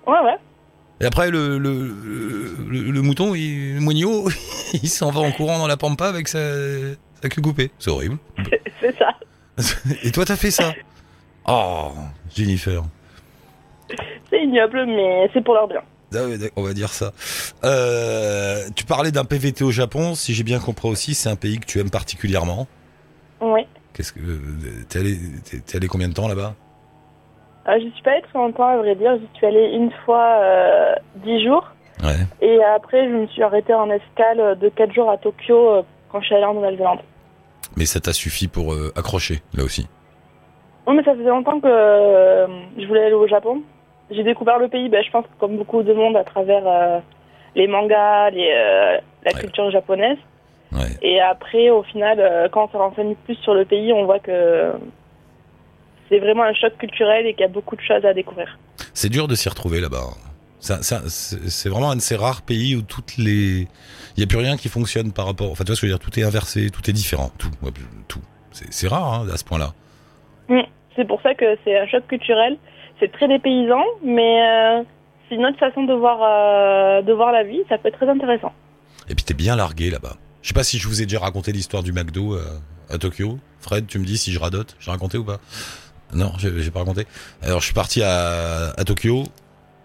Ouais, 0.07 0.19
ouais. 0.23 0.37
Et 1.03 1.05
après, 1.05 1.29
le, 1.31 1.57
le, 1.57 1.93
le, 2.65 2.91
le 2.91 3.01
mouton, 3.01 3.35
il, 3.35 3.75
le 3.75 3.81
moignot, 3.81 4.29
il 4.73 4.87
s'en 4.87 5.11
va 5.11 5.19
en 5.19 5.33
courant 5.33 5.59
dans 5.59 5.67
la 5.67 5.75
pampa 5.75 6.07
avec 6.07 6.29
sa, 6.29 6.39
sa 7.21 7.27
queue 7.27 7.41
coupée. 7.41 7.71
C'est 7.77 7.89
horrible. 7.89 8.17
C'est 8.79 8.97
ça. 8.97 9.09
Et 10.03 10.11
toi, 10.11 10.23
t'as 10.23 10.37
fait 10.37 10.49
ça? 10.49 10.73
Oh, 11.45 11.91
Jennifer. 12.33 12.83
C'est 14.29 14.41
ignoble, 14.43 14.85
mais 14.85 15.29
c'est 15.33 15.43
pour 15.43 15.55
leur 15.55 15.67
bien. 15.67 15.81
Ah 16.15 16.25
ouais, 16.25 16.37
on 16.55 16.63
va 16.63 16.73
dire 16.73 16.93
ça. 16.93 17.11
Euh, 17.65 18.69
tu 18.73 18.85
parlais 18.85 19.11
d'un 19.11 19.25
PVT 19.25 19.65
au 19.65 19.71
Japon. 19.71 20.15
Si 20.15 20.33
j'ai 20.33 20.43
bien 20.43 20.59
compris 20.59 20.87
aussi, 20.87 21.15
c'est 21.15 21.27
un 21.27 21.35
pays 21.35 21.59
que 21.59 21.65
tu 21.65 21.79
aimes 21.81 21.89
particulièrement. 21.89 22.65
Oui. 23.41 23.63
Qu'est-ce 23.93 24.13
que 24.13 24.19
t'es 24.87 24.99
allé, 24.99 25.17
t'es 25.65 25.75
allé 25.75 25.87
combien 25.87 26.07
de 26.07 26.13
temps 26.13 26.29
là-bas? 26.29 26.55
Euh, 27.67 27.79
je 27.81 27.89
suis 27.93 28.03
pas 28.03 28.11
allée 28.11 28.21
très 28.23 28.37
longtemps, 28.39 28.67
à 28.67 28.77
vrai 28.77 28.95
dire. 28.95 29.15
J'y 29.17 29.37
suis 29.37 29.47
allée 29.47 29.69
une 29.73 29.91
fois 30.05 30.37
euh, 30.41 30.95
dix 31.17 31.43
jours. 31.43 31.65
Ouais. 32.03 32.25
Et 32.41 32.61
après, 32.63 33.05
je 33.05 33.09
me 33.13 33.27
suis 33.27 33.41
arrêtée 33.43 33.73
en 33.73 33.89
escale 33.89 34.57
de 34.59 34.69
quatre 34.69 34.93
jours 34.93 35.09
à 35.09 35.17
Tokyo 35.17 35.69
euh, 35.69 35.81
quand 36.11 36.19
je 36.21 36.25
suis 36.25 36.35
allée 36.35 36.45
en 36.45 36.53
Nouvelle-Zélande. 36.55 36.99
Mais 37.77 37.85
ça 37.85 37.99
t'a 37.99 38.13
suffi 38.13 38.47
pour 38.47 38.73
euh, 38.73 38.91
accrocher 38.95 39.41
là 39.55 39.63
aussi? 39.63 39.87
Oui, 40.85 40.95
mais 40.97 41.03
ça 41.03 41.13
faisait 41.13 41.29
longtemps 41.29 41.59
que 41.61 41.67
euh, 41.67 42.47
je 42.77 42.85
voulais 42.85 43.05
aller 43.05 43.13
au 43.13 43.27
Japon. 43.27 43.61
J'ai 44.11 44.23
découvert 44.23 44.59
le 44.59 44.67
pays, 44.67 44.89
ben, 44.89 45.01
je 45.03 45.09
pense, 45.11 45.25
comme 45.39 45.55
beaucoup 45.55 45.81
de 45.81 45.93
monde, 45.93 46.17
à 46.17 46.25
travers 46.25 46.67
euh, 46.67 46.99
les 47.55 47.67
mangas, 47.67 48.31
les, 48.31 48.51
euh, 48.53 48.97
la 49.23 49.31
Ouais. 49.33 49.39
culture 49.39 49.71
japonaise. 49.71 50.17
Ouais. 50.73 50.89
Et 51.01 51.21
après, 51.21 51.69
au 51.69 51.83
final, 51.83 52.19
euh, 52.19 52.49
quand 52.51 52.65
on 52.65 52.71
se 52.71 52.77
renseigne 52.77 53.15
plus 53.23 53.35
sur 53.35 53.53
le 53.53 53.63
pays, 53.63 53.93
on 53.93 54.03
voit 54.05 54.19
que 54.19 54.73
c'est 56.13 56.19
vraiment 56.19 56.43
un 56.43 56.53
choc 56.53 56.77
culturel 56.77 57.25
et 57.25 57.33
qu'il 57.33 57.41
y 57.41 57.45
a 57.45 57.47
beaucoup 57.47 57.75
de 57.75 57.81
choses 57.81 58.05
à 58.05 58.13
découvrir. 58.13 58.59
C'est 58.93 59.09
dur 59.09 59.27
de 59.27 59.33
s'y 59.33 59.49
retrouver 59.49 59.81
là-bas. 59.81 60.11
C'est 60.59 61.69
vraiment 61.69 61.89
un 61.89 61.95
de 61.95 62.01
ces 62.01 62.15
rares 62.15 62.43
pays 62.43 62.75
où 62.75 62.83
toutes 62.83 63.17
les, 63.17 63.67
il 64.15 64.19
y 64.19 64.23
a 64.23 64.27
plus 64.27 64.37
rien 64.37 64.55
qui 64.55 64.69
fonctionne 64.69 65.11
par 65.11 65.25
rapport. 65.25 65.51
Enfin, 65.51 65.63
tu 65.63 65.69
vois 65.69 65.75
ce 65.75 65.81
que 65.81 65.87
je 65.87 65.91
veux 65.91 65.97
dire 65.97 66.05
Tout 66.05 66.19
est 66.19 66.23
inversé, 66.23 66.69
tout 66.69 66.87
est 66.87 66.93
différent, 66.93 67.31
tout, 67.39 67.49
tout. 68.07 68.21
C'est 68.51 68.87
rare 68.87 69.13
hein, 69.13 69.27
à 69.33 69.37
ce 69.37 69.43
point-là. 69.43 69.73
C'est 70.95 71.07
pour 71.07 71.19
ça 71.23 71.33
que 71.33 71.57
c'est 71.63 71.77
un 71.77 71.87
choc 71.87 72.05
culturel. 72.07 72.57
C'est 72.99 73.11
très 73.11 73.27
dépaysant, 73.27 73.83
mais 74.03 74.41
euh, 74.43 74.83
c'est 75.27 75.35
une 75.35 75.45
autre 75.45 75.57
façon 75.57 75.83
de 75.83 75.93
voir, 75.93 76.19
euh, 76.21 77.01
de 77.01 77.11
voir 77.11 77.31
la 77.31 77.43
vie. 77.43 77.61
Ça 77.67 77.79
peut 77.79 77.87
être 77.87 77.97
très 77.97 78.07
intéressant. 78.07 78.53
Et 79.09 79.15
puis 79.15 79.25
t'es 79.25 79.33
bien 79.33 79.55
largué 79.55 79.89
là-bas. 79.89 80.17
Je 80.43 80.49
sais 80.49 80.53
pas 80.53 80.63
si 80.63 80.77
je 80.77 80.87
vous 80.87 81.01
ai 81.01 81.05
déjà 81.05 81.19
raconté 81.19 81.51
l'histoire 81.51 81.81
du 81.81 81.91
McDo 81.91 82.35
euh, 82.35 82.43
à 82.89 82.99
Tokyo. 82.99 83.39
Fred, 83.59 83.87
tu 83.87 83.97
me 83.97 84.05
dis 84.05 84.17
si 84.17 84.31
je 84.31 84.39
radote. 84.39 84.75
J'ai 84.79 84.91
raconté 84.91 85.17
ou 85.17 85.23
pas? 85.23 85.39
Non, 86.15 86.33
j'ai 86.37 86.71
pas 86.71 86.79
raconté. 86.79 87.07
Alors 87.41 87.59
je 87.59 87.65
suis 87.65 87.73
parti 87.73 88.01
à, 88.03 88.69
à 88.77 88.83
Tokyo, 88.83 89.25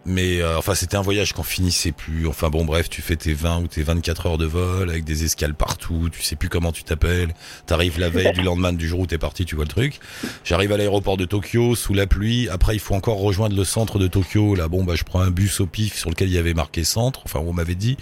mais 0.08 0.40
euh, 0.40 0.58
enfin 0.58 0.74
c'était 0.74 0.96
un 0.96 1.02
voyage 1.02 1.32
qu'on 1.32 1.42
finissait 1.42 1.92
plus. 1.92 2.26
Enfin 2.26 2.48
bon 2.48 2.64
bref, 2.64 2.88
tu 2.88 3.02
fais 3.02 3.16
tes 3.16 3.34
20 3.34 3.60
ou 3.60 3.66
tes 3.68 3.82
24 3.82 4.26
heures 4.26 4.38
de 4.38 4.46
vol 4.46 4.90
avec 4.90 5.04
des 5.04 5.24
escales 5.24 5.54
partout. 5.54 6.08
Tu 6.10 6.22
sais 6.22 6.34
plus 6.36 6.48
comment 6.48 6.72
tu 6.72 6.82
t'appelles. 6.82 7.34
T'arrives 7.66 8.00
la 8.00 8.08
veille 8.08 8.32
du 8.32 8.42
lendemain 8.42 8.72
du 8.72 8.88
jour 8.88 9.00
où 9.00 9.06
t'es 9.06 9.18
parti, 9.18 9.44
tu 9.44 9.54
vois 9.54 9.64
le 9.64 9.70
truc. 9.70 10.00
J'arrive 10.44 10.72
à 10.72 10.76
l'aéroport 10.76 11.16
de 11.16 11.24
Tokyo 11.26 11.74
sous 11.74 11.94
la 11.94 12.06
pluie. 12.06 12.48
Après 12.48 12.74
il 12.74 12.80
faut 12.80 12.94
encore 12.94 13.18
rejoindre 13.18 13.54
le 13.54 13.64
centre 13.64 13.98
de 13.98 14.06
Tokyo. 14.06 14.54
Là 14.54 14.68
bon 14.68 14.82
bah 14.84 14.94
je 14.96 15.04
prends 15.04 15.20
un 15.20 15.30
bus 15.30 15.60
au 15.60 15.66
pif 15.66 15.96
sur 15.98 16.10
lequel 16.10 16.28
il 16.28 16.34
y 16.34 16.38
avait 16.38 16.54
marqué 16.54 16.84
centre. 16.84 17.20
Enfin 17.24 17.40
on 17.44 17.52
m'avait 17.52 17.74
dit. 17.74 17.96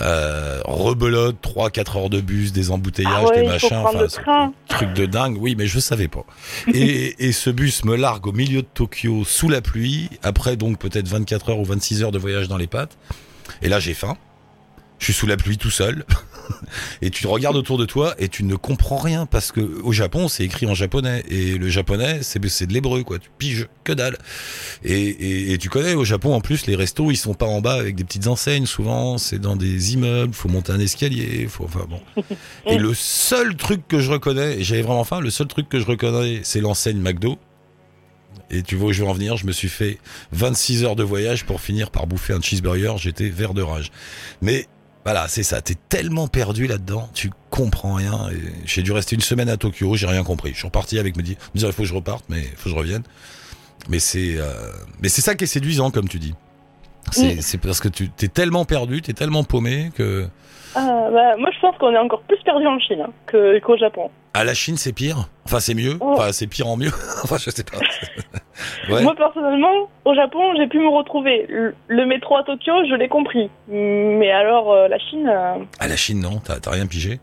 Euh, 0.00 0.60
rebelote, 0.64 1.36
3-4 1.42 1.98
heures 1.98 2.10
de 2.10 2.20
bus, 2.20 2.52
des 2.52 2.70
embouteillages, 2.70 3.12
Ah 3.16 3.28
ouais, 3.28 3.42
des 3.42 3.48
machins, 3.48 3.84
un 4.26 4.52
truc 4.68 4.92
de 4.92 5.06
dingue. 5.06 5.36
Oui, 5.40 5.54
mais 5.56 5.66
je 5.66 5.78
savais 5.78 6.08
pas. 6.08 6.24
Et, 6.72 7.26
et 7.26 7.32
ce 7.32 7.50
bus 7.50 7.84
me 7.84 7.96
largue 7.96 8.26
au 8.26 8.32
milieu 8.32 8.62
de 8.62 8.68
Tokyo 8.72 9.24
sous 9.24 9.48
la 9.48 9.60
pluie, 9.60 10.08
après 10.22 10.56
donc 10.56 10.78
peut-être 10.78 11.06
24 11.08 11.27
heures 11.32 11.58
ou 11.58 11.64
26 11.64 12.02
heures 12.02 12.12
de 12.12 12.18
voyage 12.18 12.48
dans 12.48 12.56
les 12.56 12.66
pattes. 12.66 12.96
Et 13.62 13.68
là 13.68 13.80
j'ai 13.80 13.94
faim. 13.94 14.16
Je 14.98 15.04
suis 15.04 15.12
sous 15.12 15.26
la 15.26 15.36
pluie 15.36 15.58
tout 15.58 15.70
seul. 15.70 16.04
et 17.02 17.10
tu 17.10 17.26
regardes 17.26 17.56
autour 17.56 17.78
de 17.78 17.84
toi 17.84 18.14
et 18.18 18.28
tu 18.28 18.42
ne 18.42 18.56
comprends 18.56 18.96
rien 18.96 19.26
parce 19.26 19.52
que 19.52 19.60
au 19.60 19.92
Japon 19.92 20.28
c'est 20.28 20.44
écrit 20.44 20.66
en 20.66 20.74
japonais 20.74 21.22
et 21.28 21.58
le 21.58 21.68
japonais 21.68 22.20
c'est 22.22 22.66
de 22.66 22.72
l'hébreu 22.72 23.04
quoi. 23.04 23.18
Tu 23.18 23.30
piges 23.38 23.68
que 23.84 23.92
dalle. 23.92 24.16
Et 24.84 25.56
tu 25.60 25.68
connais 25.68 25.94
au 25.94 26.04
Japon 26.04 26.34
en 26.34 26.40
plus 26.40 26.66
les 26.66 26.74
restos 26.74 27.10
ils 27.10 27.16
sont 27.16 27.34
pas 27.34 27.46
en 27.46 27.60
bas 27.60 27.74
avec 27.74 27.96
des 27.96 28.04
petites 28.04 28.26
enseignes 28.26 28.66
souvent 28.66 29.18
c'est 29.18 29.38
dans 29.38 29.56
des 29.56 29.94
immeubles 29.94 30.34
faut 30.34 30.48
monter 30.48 30.72
un 30.72 30.80
escalier 30.80 31.46
faut 31.48 31.64
enfin 31.64 31.86
bon 31.88 32.00
et 32.66 32.78
le 32.78 32.94
seul 32.94 33.56
truc 33.56 33.86
que 33.88 34.00
je 34.00 34.10
reconnais 34.10 34.58
et 34.58 34.64
j'avais 34.64 34.82
vraiment 34.82 35.04
faim 35.04 35.20
le 35.20 35.30
seul 35.30 35.46
truc 35.46 35.68
que 35.68 35.80
je 35.80 35.86
reconnais 35.86 36.40
c'est 36.44 36.60
l'enseigne 36.60 36.98
McDo 36.98 37.38
et 38.50 38.62
tu 38.62 38.76
vois 38.76 38.88
où 38.88 38.92
je 38.92 39.02
veux 39.02 39.08
en 39.08 39.12
venir 39.12 39.36
je 39.36 39.46
me 39.46 39.52
suis 39.52 39.68
fait 39.68 39.98
26 40.32 40.84
heures 40.84 40.96
de 40.96 41.02
voyage 41.02 41.44
pour 41.44 41.60
finir 41.60 41.90
par 41.90 42.06
bouffer 42.06 42.32
un 42.32 42.40
cheeseburger 42.40 42.94
j'étais 42.98 43.28
vert 43.28 43.54
de 43.54 43.62
rage 43.62 43.90
mais 44.42 44.66
voilà, 45.04 45.26
c'est 45.26 45.42
ça. 45.44 45.62
T'es 45.62 45.76
tellement 45.88 46.28
perdu 46.28 46.66
là-dedans, 46.66 47.08
tu 47.14 47.30
comprends 47.48 47.94
rien. 47.94 48.28
J'ai 48.66 48.82
dû 48.82 48.92
rester 48.92 49.14
une 49.14 49.22
semaine 49.22 49.48
à 49.48 49.56
Tokyo, 49.56 49.94
j'ai 49.94 50.06
rien 50.06 50.22
compris. 50.22 50.50
Je 50.52 50.56
suis 50.58 50.66
reparti 50.66 50.98
avec 50.98 51.16
me 51.16 51.22
dire, 51.22 51.36
il 51.54 51.60
faut 51.62 51.72
que 51.82 51.84
je 51.88 51.94
reparte, 51.94 52.26
mais 52.28 52.40
il 52.40 52.56
faut 52.56 52.64
que 52.64 52.70
je 52.70 52.74
revienne. 52.74 53.02
Mais 53.88 54.00
c'est, 54.00 54.34
euh, 54.36 54.52
mais 55.00 55.08
c'est 55.08 55.22
ça 55.22 55.34
qui 55.34 55.44
est 55.44 55.46
séduisant, 55.46 55.90
comme 55.90 56.08
tu 56.08 56.18
dis. 56.18 56.34
C'est, 57.12 57.36
Mm. 57.36 57.40
c'est 57.40 57.56
parce 57.58 57.80
que 57.80 57.88
tu 57.88 58.10
t'es 58.10 58.28
tellement 58.28 58.66
perdu, 58.66 59.00
t'es 59.00 59.14
tellement 59.14 59.44
paumé 59.44 59.92
que. 59.96 60.28
Ah, 60.74 61.08
bah, 61.10 61.36
moi, 61.38 61.48
je 61.54 61.60
pense 61.60 61.78
qu'on 61.78 61.94
est 61.94 61.98
encore 61.98 62.20
plus 62.24 62.36
perdu 62.44 62.66
en 62.66 62.78
Chine 62.78 63.00
hein, 63.06 63.12
que- 63.26 63.58
qu'au 63.60 63.78
Japon. 63.78 64.10
À 64.34 64.44
la 64.44 64.52
Chine, 64.52 64.76
c'est 64.76 64.92
pire? 64.92 65.30
Enfin, 65.48 65.60
c'est 65.60 65.74
mieux 65.74 65.96
Oh. 66.00 66.12
Enfin, 66.16 66.30
c'est 66.32 66.46
pire 66.46 66.68
en 66.68 66.76
mieux 66.76 66.90
Enfin, 67.24 67.38
je 67.38 67.48
sais 67.50 67.64
pas. 67.64 67.78
ouais. 68.92 69.02
Moi, 69.02 69.14
personnellement, 69.16 69.88
au 70.04 70.14
Japon, 70.14 70.54
j'ai 70.58 70.66
pu 70.66 70.78
me 70.78 70.88
retrouver. 70.88 71.46
Le, 71.48 71.74
le 71.88 72.04
métro 72.06 72.36
à 72.36 72.44
Tokyo, 72.44 72.72
je 72.88 72.94
l'ai 72.94 73.08
compris. 73.08 73.50
Mais 73.68 74.30
alors, 74.30 74.72
euh, 74.72 74.88
la 74.88 74.98
Chine, 74.98 75.26
euh, 75.26 75.54
À 75.80 75.88
la 75.88 75.96
Chine, 75.96 76.20
non 76.20 76.40
T'as 76.44 76.70
rien 76.70 76.86
pigé? 76.86 77.18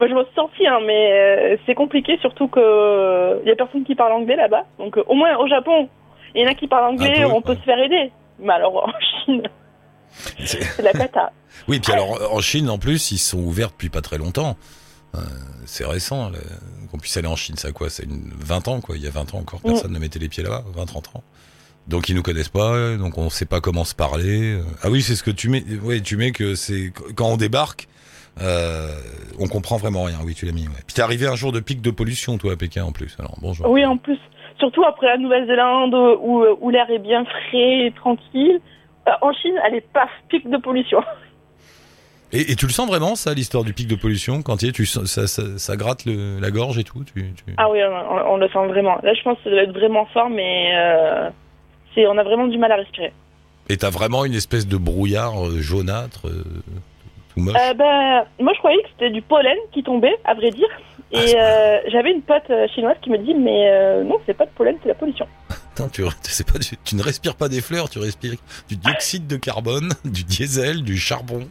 Moi, 0.00 0.08
je 0.08 0.14
m'en 0.14 0.24
suis 0.24 0.34
sortie, 0.34 0.66
hein, 0.66 0.78
mais 0.86 1.12
euh, 1.12 1.56
c'est 1.66 1.74
compliqué, 1.74 2.18
surtout 2.20 2.46
que 2.46 3.40
il 3.42 3.48
y 3.48 3.50
a 3.50 3.56
personne 3.56 3.84
qui 3.84 3.94
parle 3.96 4.12
anglais 4.12 4.36
là-bas. 4.36 4.64
Donc, 4.78 4.96
au 5.06 5.14
moins, 5.14 5.36
au 5.38 5.48
Japon, 5.48 5.88
il 6.34 6.42
y 6.42 6.46
en 6.46 6.50
a 6.50 6.54
qui 6.54 6.68
parlent 6.68 6.92
anglais, 6.92 7.24
peu, 7.24 7.32
on 7.32 7.40
peut 7.42 7.56
se 7.56 7.62
faire 7.62 7.78
aider. 7.80 8.12
Mais 8.38 8.52
alors, 8.52 8.84
en 8.86 8.92
Chine, 9.24 9.42
C'est- 10.44 10.62
c'est 10.62 10.82
la 10.82 10.92
cata. 10.92 11.32
Oui, 11.66 11.80
puis 11.80 11.92
alors, 11.92 12.32
en 12.32 12.40
Chine, 12.40 12.70
en 12.70 12.78
plus, 12.78 13.10
ils 13.10 13.18
sont 13.18 13.38
ouverts 13.38 13.70
depuis 13.70 13.88
pas 13.88 14.00
très 14.02 14.18
longtemps. 14.18 14.56
Euh, 15.14 15.20
c'est 15.66 15.84
récent 15.86 16.30
qu'on 16.90 16.98
puisse 16.98 17.16
aller 17.16 17.28
en 17.28 17.36
Chine. 17.36 17.56
Ça 17.56 17.72
quoi? 17.72 17.90
C'est 17.90 18.04
une 18.04 18.30
20 18.38 18.68
ans, 18.68 18.80
quoi. 18.80 18.96
Il 18.96 19.02
y 19.02 19.06
a 19.06 19.10
20 19.10 19.34
ans 19.34 19.38
encore, 19.38 19.60
personne 19.60 19.92
ne 19.92 19.98
mettait 19.98 20.18
les 20.18 20.28
pieds 20.28 20.42
là-bas. 20.42 20.64
20, 20.74 20.86
30 20.86 21.16
ans. 21.16 21.22
Donc 21.86 22.10
ils 22.10 22.14
nous 22.14 22.22
connaissent 22.22 22.50
pas, 22.50 22.96
donc 22.96 23.16
on 23.16 23.30
sait 23.30 23.46
pas 23.46 23.60
comment 23.62 23.84
se 23.84 23.94
parler. 23.94 24.56
Euh, 24.56 24.62
Ah 24.82 24.90
oui, 24.90 25.00
c'est 25.00 25.16
ce 25.16 25.22
que 25.22 25.30
tu 25.30 25.48
mets. 25.48 25.64
Oui, 25.82 26.02
tu 26.02 26.16
mets 26.18 26.32
que 26.32 26.54
c'est 26.54 26.92
quand 27.14 27.28
on 27.28 27.36
débarque, 27.38 27.88
euh, 28.42 28.88
on 29.38 29.48
comprend 29.48 29.78
vraiment 29.78 30.04
rien. 30.04 30.18
Oui, 30.22 30.34
tu 30.34 30.44
l'as 30.44 30.52
mis. 30.52 30.66
Ouais. 30.68 30.74
Puis 30.86 30.94
t'es 30.94 31.02
arrivé 31.02 31.26
un 31.26 31.34
jour 31.34 31.50
de 31.50 31.60
pic 31.60 31.80
de 31.80 31.90
pollution, 31.90 32.36
toi, 32.36 32.52
à 32.52 32.56
Pékin, 32.56 32.84
en 32.84 32.92
plus. 32.92 33.16
Alors 33.18 33.36
bonjour. 33.40 33.70
Oui, 33.70 33.86
en 33.86 33.96
plus, 33.96 34.18
surtout 34.58 34.84
après 34.84 35.06
la 35.06 35.16
Nouvelle-Zélande 35.16 35.94
où, 36.20 36.44
où 36.60 36.70
l'air 36.70 36.90
est 36.90 36.98
bien 36.98 37.24
frais 37.24 37.86
et 37.86 37.92
tranquille. 37.96 38.60
Euh, 39.08 39.12
en 39.22 39.32
Chine, 39.32 39.54
elle 39.66 39.76
est 39.76 39.92
paf, 39.92 40.10
pic 40.28 40.48
de 40.48 40.58
pollution. 40.58 41.00
Et, 42.32 42.52
et 42.52 42.56
tu 42.56 42.66
le 42.66 42.72
sens 42.72 42.86
vraiment, 42.88 43.14
ça, 43.14 43.32
l'histoire 43.32 43.64
du 43.64 43.72
pic 43.72 43.86
de 43.88 43.94
pollution 43.96 44.42
Quand 44.42 44.58
tu, 44.58 44.84
ça, 44.86 45.06
ça, 45.06 45.26
ça 45.58 45.76
gratte 45.76 46.04
le- 46.04 46.38
la 46.40 46.50
gorge 46.50 46.78
et 46.78 46.84
tout 46.84 47.02
tu, 47.04 47.32
tu- 47.34 47.54
Ah 47.56 47.70
oui, 47.70 47.78
on, 47.82 48.32
on 48.32 48.36
le 48.36 48.48
sent 48.48 48.66
vraiment. 48.68 48.98
Là, 49.02 49.14
je 49.14 49.22
pense 49.22 49.38
que 49.38 49.44
ça 49.44 49.50
doit 49.50 49.62
être 49.62 49.72
vraiment 49.72 50.04
fort, 50.06 50.28
mais 50.28 50.72
euh, 50.76 51.30
c'est, 51.94 52.06
on 52.06 52.18
a 52.18 52.22
vraiment 52.22 52.46
du 52.46 52.58
mal 52.58 52.70
à 52.72 52.76
respirer. 52.76 53.12
Et 53.70 53.76
t'as 53.76 53.90
vraiment 53.90 54.24
une 54.24 54.34
espèce 54.34 54.66
de 54.66 54.76
brouillard 54.76 55.46
euh, 55.46 55.60
jaunâtre, 55.60 56.26
euh, 56.28 56.42
tout 57.34 57.40
moche? 57.40 57.54
Euh, 57.58 57.74
ben, 57.74 58.24
moi, 58.40 58.52
je 58.54 58.58
croyais 58.58 58.82
que 58.82 58.88
c'était 58.90 59.10
du 59.10 59.22
pollen 59.22 59.56
qui 59.72 59.82
tombait, 59.82 60.16
à 60.24 60.34
vrai 60.34 60.50
dire. 60.50 60.68
Ah, 61.14 61.16
Et 61.22 61.34
euh, 61.34 61.78
j'avais 61.90 62.12
une 62.12 62.20
pote 62.22 62.50
chinoise 62.74 62.96
qui 63.00 63.08
me 63.10 63.16
dit, 63.18 63.34
mais 63.34 64.04
non, 64.04 64.16
c'est 64.26 64.36
pas 64.36 64.44
de 64.44 64.50
pollen, 64.50 64.76
c'est 64.82 64.88
la 64.88 64.94
pollution. 64.94 65.26
Putain, 65.86 65.88
tu, 65.90 66.02
c'est 66.22 66.50
pas, 66.50 66.58
du- 66.58 66.76
tu 66.84 66.96
ne 66.96 67.02
respires 67.02 67.36
pas 67.36 67.48
des 67.48 67.60
fleurs, 67.60 67.88
tu 67.88 68.00
respires 68.00 68.34
du 68.68 68.76
dioxyde 68.76 69.28
de 69.28 69.36
carbone, 69.36 69.92
du 70.04 70.24
diesel, 70.24 70.82
du 70.82 70.98
charbon. 70.98 71.48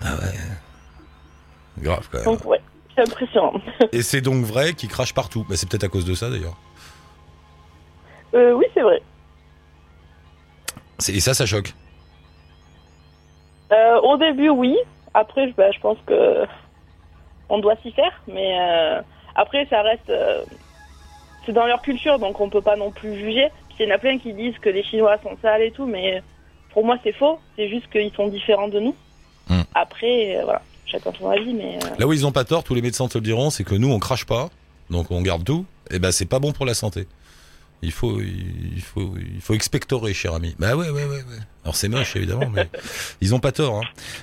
Ah 0.00 0.14
ouais. 0.14 0.34
Grave 1.82 2.08
quand 2.10 2.18
même. 2.18 2.24
Donc, 2.26 2.44
ouais, 2.44 2.60
c'est 2.94 3.02
impressionnant. 3.02 3.54
Et 3.92 4.02
c'est 4.02 4.20
donc 4.20 4.44
vrai 4.44 4.74
qu'il 4.74 4.88
crache 4.88 5.12
partout. 5.12 5.44
Bah, 5.48 5.56
c'est 5.56 5.68
peut-être 5.68 5.84
à 5.84 5.88
cause 5.88 6.04
de 6.04 6.14
ça 6.14 6.30
d'ailleurs. 6.30 6.56
Euh, 8.34 8.52
oui, 8.52 8.66
c'est 8.74 8.82
vrai. 8.82 9.02
Et 11.08 11.20
ça, 11.20 11.34
ça 11.34 11.44
choque. 11.46 11.72
Euh, 13.72 14.00
au 14.02 14.16
début, 14.18 14.50
oui. 14.50 14.76
Après, 15.14 15.48
je- 15.48 15.54
ben, 15.54 15.72
je 15.72 15.80
pense 15.80 15.98
que 16.06 16.44
on 17.48 17.58
doit 17.58 17.76
s'y 17.82 17.90
faire, 17.92 18.12
mais 18.28 18.56
euh, 18.60 19.00
après, 19.34 19.66
ça 19.68 19.82
reste. 19.82 20.10
C'est 21.48 21.52
dans 21.54 21.66
leur 21.66 21.80
culture, 21.82 22.18
donc 22.18 22.38
on 22.40 22.50
peut 22.50 22.60
pas 22.62 22.76
non 22.76 22.90
plus 22.92 23.14
juger. 23.18 23.48
Puis 23.70 23.78
Il 23.80 23.88
y 23.88 23.90
en 23.90 23.94
a 23.94 23.98
plein 23.98 24.18
qui 24.18 24.34
disent 24.34 24.58
que 24.60 24.68
les 24.68 24.84
Chinois 24.84 25.16
sont 25.22 25.36
sales 25.42 25.62
et 25.62 25.70
tout, 25.72 25.86
mais 25.86 26.22
pour 26.74 26.84
moi, 26.84 26.96
c'est 27.02 27.12
faux. 27.14 27.40
C'est 27.56 27.68
juste 27.70 27.90
qu'ils 27.90 28.12
sont 28.14 28.28
différents 28.28 28.68
de 28.68 28.78
nous. 28.80 28.94
Hmm. 29.48 29.62
Après, 29.74 30.36
euh, 30.36 30.44
voilà, 30.44 30.60
chacun 30.86 31.10
son 31.18 31.30
avis, 31.30 31.54
mais. 31.54 31.78
euh, 31.82 31.88
Là 31.98 32.06
où 32.06 32.12
ils 32.12 32.26
ont 32.26 32.32
pas 32.32 32.44
tort, 32.44 32.62
tous 32.64 32.74
les 32.74 32.82
médecins 32.82 33.08
te 33.08 33.16
le 33.16 33.24
diront, 33.24 33.48
c'est 33.50 33.64
que 33.64 33.74
nous, 33.74 33.90
on 33.90 33.98
crache 33.98 34.26
pas, 34.26 34.50
donc 34.90 35.10
on 35.10 35.22
garde 35.22 35.42
tout. 35.44 35.64
Et 35.90 35.98
ben, 35.98 36.12
c'est 36.12 36.26
pas 36.26 36.38
bon 36.38 36.52
pour 36.52 36.66
la 36.66 36.74
santé. 36.74 37.06
Il 37.80 37.92
faut, 37.92 38.20
il 38.20 38.82
faut, 38.82 39.14
il 39.16 39.40
faut 39.40 39.54
expectorer, 39.54 40.12
cher 40.12 40.34
ami. 40.34 40.54
Bah 40.58 40.74
ouais, 40.76 40.90
ouais, 40.90 41.04
ouais, 41.04 41.06
ouais. 41.06 41.22
Alors 41.62 41.76
c'est 41.76 41.88
moche 41.88 42.16
évidemment, 42.16 42.50
mais 42.52 42.68
ils 43.20 43.34
ont 43.36 43.38
pas 43.38 43.52
tort. 43.52 43.76
Hein. 43.76 43.82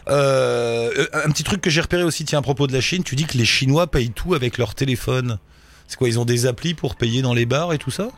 Euh, 0.09 1.05
un 1.13 1.29
petit 1.31 1.43
truc 1.45 1.61
que 1.61 1.69
j'ai 1.69 1.79
repéré 1.79 2.03
aussi, 2.03 2.25
tiens, 2.25 2.39
à 2.39 2.41
propos 2.41 2.67
de 2.67 2.73
la 2.73 2.81
Chine, 2.81 3.03
tu 3.03 3.15
dis 3.15 3.23
que 3.25 3.37
les 3.37 3.45
Chinois 3.45 3.87
payent 3.87 4.11
tout 4.11 4.33
avec 4.33 4.57
leur 4.57 4.75
téléphone. 4.75 5.39
C'est 5.87 5.97
quoi 5.97 6.07
Ils 6.07 6.19
ont 6.19 6.25
des 6.25 6.45
applis 6.45 6.73
pour 6.73 6.95
payer 6.95 7.21
dans 7.21 7.33
les 7.33 7.45
bars 7.45 7.73
et 7.73 7.77
tout 7.77 7.91
ça? 7.91 8.09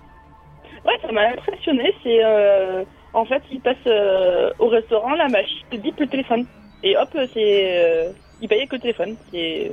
Ouais, 0.86 0.93
ça 1.01 1.12
m'a 1.12 1.30
impressionné. 1.30 1.93
C'est 2.03 2.23
euh, 2.23 2.84
en 3.13 3.25
fait, 3.25 3.41
ils 3.51 3.60
passent 3.60 3.75
euh, 3.88 4.51
au 4.60 4.67
restaurant, 4.67 5.13
la 5.15 5.27
machine 5.27 5.58
te 5.69 5.75
dit 5.77 5.93
le 5.97 6.08
téléphone. 6.08 6.45
Et 6.84 6.95
hop, 6.95 7.10
c'est 7.13 7.27
euh, 7.38 8.12
ils 8.41 8.47
payaient 8.47 8.67
que 8.67 8.75
le 8.75 8.82
téléphone. 8.82 9.15
C'est 9.32 9.71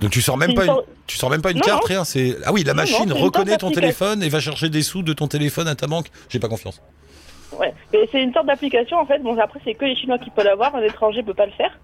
Donc 0.00 0.10
tu 0.10 0.20
sors 0.20 0.36
même 0.36 0.54
pas, 0.54 0.64
une 0.66 0.74
tu 1.06 1.16
sors 1.16 1.30
même 1.30 1.42
pas 1.42 1.50
une 1.50 1.58
Non, 1.58 1.62
carte, 1.62 1.82
non. 1.82 1.88
rien. 1.88 2.04
C'est 2.04 2.36
ah 2.44 2.52
oui, 2.52 2.64
la 2.64 2.72
Non, 2.72 2.78
machine 2.78 3.12
reconnaît 3.12 3.56
ton 3.58 3.70
téléphone 3.70 4.22
et 4.22 4.28
va 4.28 4.40
chercher 4.40 4.68
des 4.68 4.82
sous 4.82 5.02
de 5.02 5.12
ton 5.12 5.28
téléphone 5.28 5.68
à 5.68 5.74
ta 5.74 5.86
banque. 5.86 6.06
J'ai 6.28 6.38
pas 6.40 6.48
confiance. 6.48 6.80
Ouais, 7.58 7.72
mais 7.92 8.08
c'est 8.10 8.20
une 8.22 8.32
sorte 8.32 8.46
d'application 8.46 8.96
en 8.98 9.06
fait. 9.06 9.20
Bon, 9.20 9.38
après, 9.38 9.60
c'est 9.64 9.74
que 9.74 9.84
les 9.84 9.94
Chinois 9.94 10.18
qui 10.18 10.30
peuvent 10.30 10.44
l'avoir, 10.44 10.74
un 10.74 10.82
étranger 10.82 11.22
peut 11.22 11.34
pas 11.34 11.46
le 11.46 11.52
faire. 11.52 11.78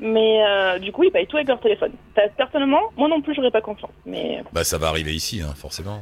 Mais 0.00 0.42
euh, 0.46 0.78
du 0.78 0.92
coup, 0.92 1.04
ils 1.04 1.10
payent 1.10 1.26
tout 1.26 1.36
avec 1.36 1.48
leur 1.48 1.60
téléphone. 1.60 1.92
Personnellement, 2.36 2.80
moi 2.96 3.08
non 3.08 3.20
plus, 3.20 3.34
j'aurais 3.34 3.50
pas 3.50 3.60
confiance. 3.60 3.90
Mais 4.06 4.42
Bah 4.52 4.64
ça 4.64 4.78
va 4.78 4.88
arriver 4.88 5.14
ici, 5.14 5.42
hein, 5.42 5.52
forcément. 5.54 6.00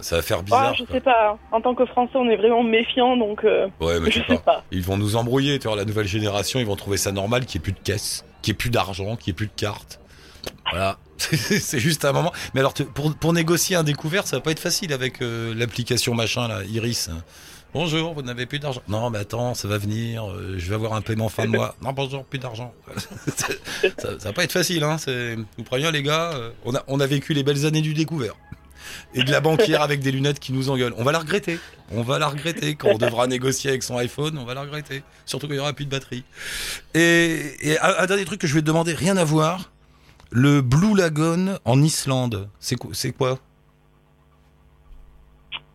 Ça 0.00 0.16
va 0.16 0.22
faire 0.22 0.38
ah, 0.40 0.42
bizarre. 0.42 0.74
je 0.74 0.84
quoi. 0.84 0.94
sais 0.94 1.00
pas. 1.00 1.38
En 1.52 1.60
tant 1.60 1.74
que 1.74 1.84
Français, 1.86 2.12
on 2.16 2.28
est 2.28 2.36
vraiment 2.36 2.62
méfiant, 2.62 3.16
donc 3.16 3.44
euh, 3.44 3.68
Ouais, 3.80 4.00
mais 4.00 4.10
je 4.10 4.20
je 4.20 4.26
sais 4.26 4.36
pas. 4.36 4.38
pas. 4.38 4.64
Ils 4.70 4.82
vont 4.82 4.96
nous 4.96 5.16
embrouiller, 5.16 5.58
tu 5.58 5.68
vois, 5.68 5.76
la 5.76 5.84
nouvelle 5.84 6.06
génération, 6.06 6.58
ils 6.58 6.66
vont 6.66 6.76
trouver 6.76 6.96
ça 6.96 7.12
normal 7.12 7.44
qu'il 7.44 7.60
n'y 7.60 7.64
ait 7.64 7.72
plus 7.72 7.72
de 7.72 7.84
caisse, 7.84 8.24
qu'il 8.42 8.52
n'y 8.52 8.56
ait 8.56 8.58
plus 8.58 8.70
d'argent, 8.70 9.16
qu'il 9.16 9.30
n'y 9.32 9.34
ait 9.34 9.36
plus 9.36 9.46
de 9.46 9.52
cartes. 9.56 10.00
Voilà. 10.70 10.98
c'est 11.18 11.80
juste 11.80 12.04
un 12.04 12.12
moment. 12.12 12.32
Mais 12.54 12.60
alors, 12.60 12.72
pour, 12.72 13.14
pour 13.14 13.32
négocier 13.32 13.76
un 13.76 13.82
découvert, 13.82 14.26
ça 14.26 14.36
va 14.36 14.42
pas 14.42 14.52
être 14.52 14.60
facile 14.60 14.92
avec 14.92 15.20
euh, 15.20 15.54
l'application 15.54 16.14
machin, 16.14 16.48
là, 16.48 16.60
Iris. 16.70 17.10
Bonjour, 17.72 18.14
vous 18.14 18.22
n'avez 18.22 18.46
plus 18.46 18.58
d'argent. 18.58 18.82
Non, 18.88 19.10
mais 19.10 19.18
attends, 19.18 19.54
ça 19.54 19.68
va 19.68 19.78
venir, 19.78 20.28
euh, 20.28 20.56
je 20.58 20.68
vais 20.68 20.74
avoir 20.74 20.94
un 20.94 21.02
paiement 21.02 21.28
fin 21.28 21.44
de 21.44 21.50
mois. 21.50 21.76
Non, 21.80 21.92
bonjour, 21.92 22.24
plus 22.24 22.40
d'argent. 22.40 22.74
ça, 23.98 24.16
va 24.16 24.32
pas 24.32 24.42
être 24.42 24.52
facile, 24.52 24.82
hein. 24.82 24.96
vous 25.56 25.62
préviens, 25.62 25.92
les 25.92 26.02
gars, 26.02 26.32
euh, 26.32 26.50
on 26.88 27.00
a, 27.00 27.06
vécu 27.06 27.32
les 27.32 27.44
belles 27.44 27.66
années 27.66 27.80
du 27.80 27.94
découvert. 27.94 28.34
Et 29.14 29.22
de 29.22 29.30
la 29.30 29.40
banquière 29.40 29.82
avec 29.82 30.00
des 30.00 30.10
lunettes 30.10 30.40
qui 30.40 30.52
nous 30.52 30.68
engueule. 30.68 30.94
On 30.96 31.04
va 31.04 31.12
la 31.12 31.20
regretter. 31.20 31.60
On 31.92 32.02
va 32.02 32.18
la 32.18 32.26
regretter. 32.26 32.74
Quand 32.74 32.88
on 32.88 32.98
devra 32.98 33.28
négocier 33.28 33.70
avec 33.70 33.84
son 33.84 33.96
iPhone, 33.98 34.36
on 34.36 34.44
va 34.44 34.54
la 34.54 34.62
regretter. 34.62 35.04
Surtout 35.24 35.46
qu'il 35.46 35.56
y 35.56 35.60
aura 35.60 35.72
plus 35.72 35.84
de 35.84 35.90
batterie. 35.90 36.24
Et, 36.94 37.78
un, 37.82 37.94
un 37.98 38.06
dernier 38.06 38.24
truc 38.24 38.40
que 38.40 38.48
je 38.48 38.54
vais 38.54 38.62
te 38.62 38.66
demander, 38.66 38.94
rien 38.94 39.16
à 39.16 39.24
voir. 39.24 39.70
Le 40.32 40.60
Blue 40.60 40.96
Lagoon 40.96 41.58
en 41.64 41.82
Islande, 41.82 42.48
c'est 42.58 42.76
quoi? 43.12 43.38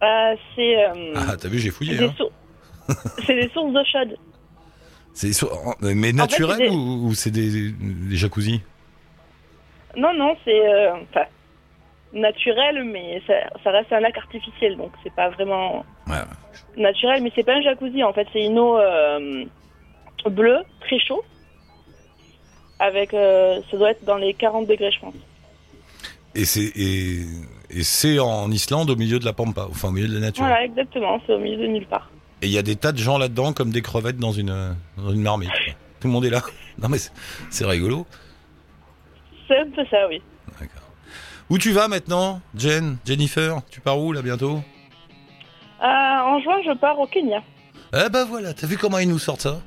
Euh, 0.04 0.36
c'est 0.56 0.86
euh, 0.86 1.14
Ah, 1.16 1.36
t'as 1.38 1.48
vu, 1.48 1.58
j'ai 1.60 1.70
c'est 1.70 1.76
fouillé. 1.76 1.98
des, 1.98 2.06
Hein. 2.06 2.14
c'est 3.26 3.36
des 3.36 3.50
sources 3.50 3.74
d'eau 3.74 3.84
chaude. 3.86 4.18
C'est 5.14 5.32
so- 5.34 5.50
mais 5.82 6.12
naturel 6.12 6.58
c'est 6.58 6.64
des- 6.70 6.76
ou, 6.76 7.08
ou 7.08 7.14
c'est 7.14 7.32
des, 7.32 7.72
des 7.72 8.16
jacuzzis? 8.16 8.62
Non, 9.98 10.14
non, 10.14 10.36
c'est 10.44 10.68
euh, 10.68 10.94
enfin, 11.10 11.24
naturel, 12.14 12.84
mais 12.84 13.22
ça, 13.26 13.34
ça 13.64 13.72
reste 13.72 13.92
un 13.94 14.02
lac 14.02 14.18
artificiel, 14.18 14.76
donc 14.78 14.92
c'est 15.04 15.14
pas 15.16 15.30
vraiment 15.30 15.86
Ouais. 16.08 16.16
naturel. 16.78 17.24
Mais 17.24 17.32
c'est 17.34 17.44
pas 17.46 17.56
un 17.56 17.62
jacuzzi, 17.62 18.04
en 18.04 18.12
fait, 18.14 18.28
c'est 18.34 18.44
une 18.46 18.60
eau 18.60 18.78
euh, 18.78 19.46
bleue, 20.30 20.60
très 20.82 21.00
chaud. 21.00 21.24
Avec, 22.80 23.14
euh, 23.14 23.62
ça 23.72 23.78
doit 23.78 23.92
être 23.92 24.04
dans 24.04 24.18
les 24.18 24.34
40 24.34 24.68
degrés, 24.68 24.92
je 24.92 25.00
pense. 25.00 25.14
Et 26.36 26.44
c'est 26.44 26.72
et, 26.76 27.22
et 27.76 27.84
c'est 27.84 28.18
en 28.20 28.50
Islande 28.52 28.90
au 28.90 28.96
milieu 28.96 29.20
de 29.20 29.26
la 29.26 29.34
pampa, 29.34 29.68
enfin 29.70 29.90
au 29.90 29.92
milieu 29.92 30.08
de 30.08 30.14
la 30.16 30.20
nature. 30.22 30.44
Voilà, 30.44 30.64
exactement, 30.64 31.20
c'est 31.28 31.34
au 31.34 31.40
milieu 31.40 31.58
de 31.58 31.68
nulle 31.68 31.86
part. 31.88 32.10
Et 32.42 32.48
il 32.48 32.52
y 32.52 32.58
a 32.58 32.62
des 32.64 32.76
tas 32.76 32.92
de 32.92 32.98
gens 32.98 33.18
là-dedans 33.18 33.54
comme 33.54 33.70
des 33.72 33.82
crevettes 33.82 34.18
dans 34.18 34.32
une 34.32 34.76
dans 34.98 35.12
une 35.12 35.22
marmite. 35.22 35.52
Tout 36.00 36.08
le 36.08 36.14
monde 36.14 36.26
est 36.26 36.30
là. 36.30 36.42
Non 36.78 36.90
mais 36.90 36.98
c'est- 36.98 37.12
c'est 37.50 37.66
rigolo. 37.66 38.06
C'est 39.48 39.58
un 39.60 39.70
peu 39.70 39.86
ça, 39.90 40.08
oui. 40.10 40.22
D'accord. 40.60 40.82
Où 41.50 41.58
tu 41.58 41.72
vas 41.72 41.88
maintenant, 41.88 42.42
Jen, 42.56 42.98
Jennifer? 43.06 43.62
Tu 43.72 43.80
pars 43.80 43.98
où 44.00 44.12
là 44.12 44.22
bientôt? 44.22 44.62
Euh, 45.82 45.86
en 45.86 46.40
juin, 46.42 46.58
je 46.66 46.74
pars 46.78 47.00
au 47.00 47.06
Kenya. 47.08 47.42
Eh 47.94 48.10
ben 48.10 48.26
voilà, 48.26 48.54
t'as 48.54 48.68
vu 48.68 48.78
comment 48.78 48.98
ils 49.00 49.08
nous 49.08 49.20
sortent 49.20 49.42
ça? 49.42 49.62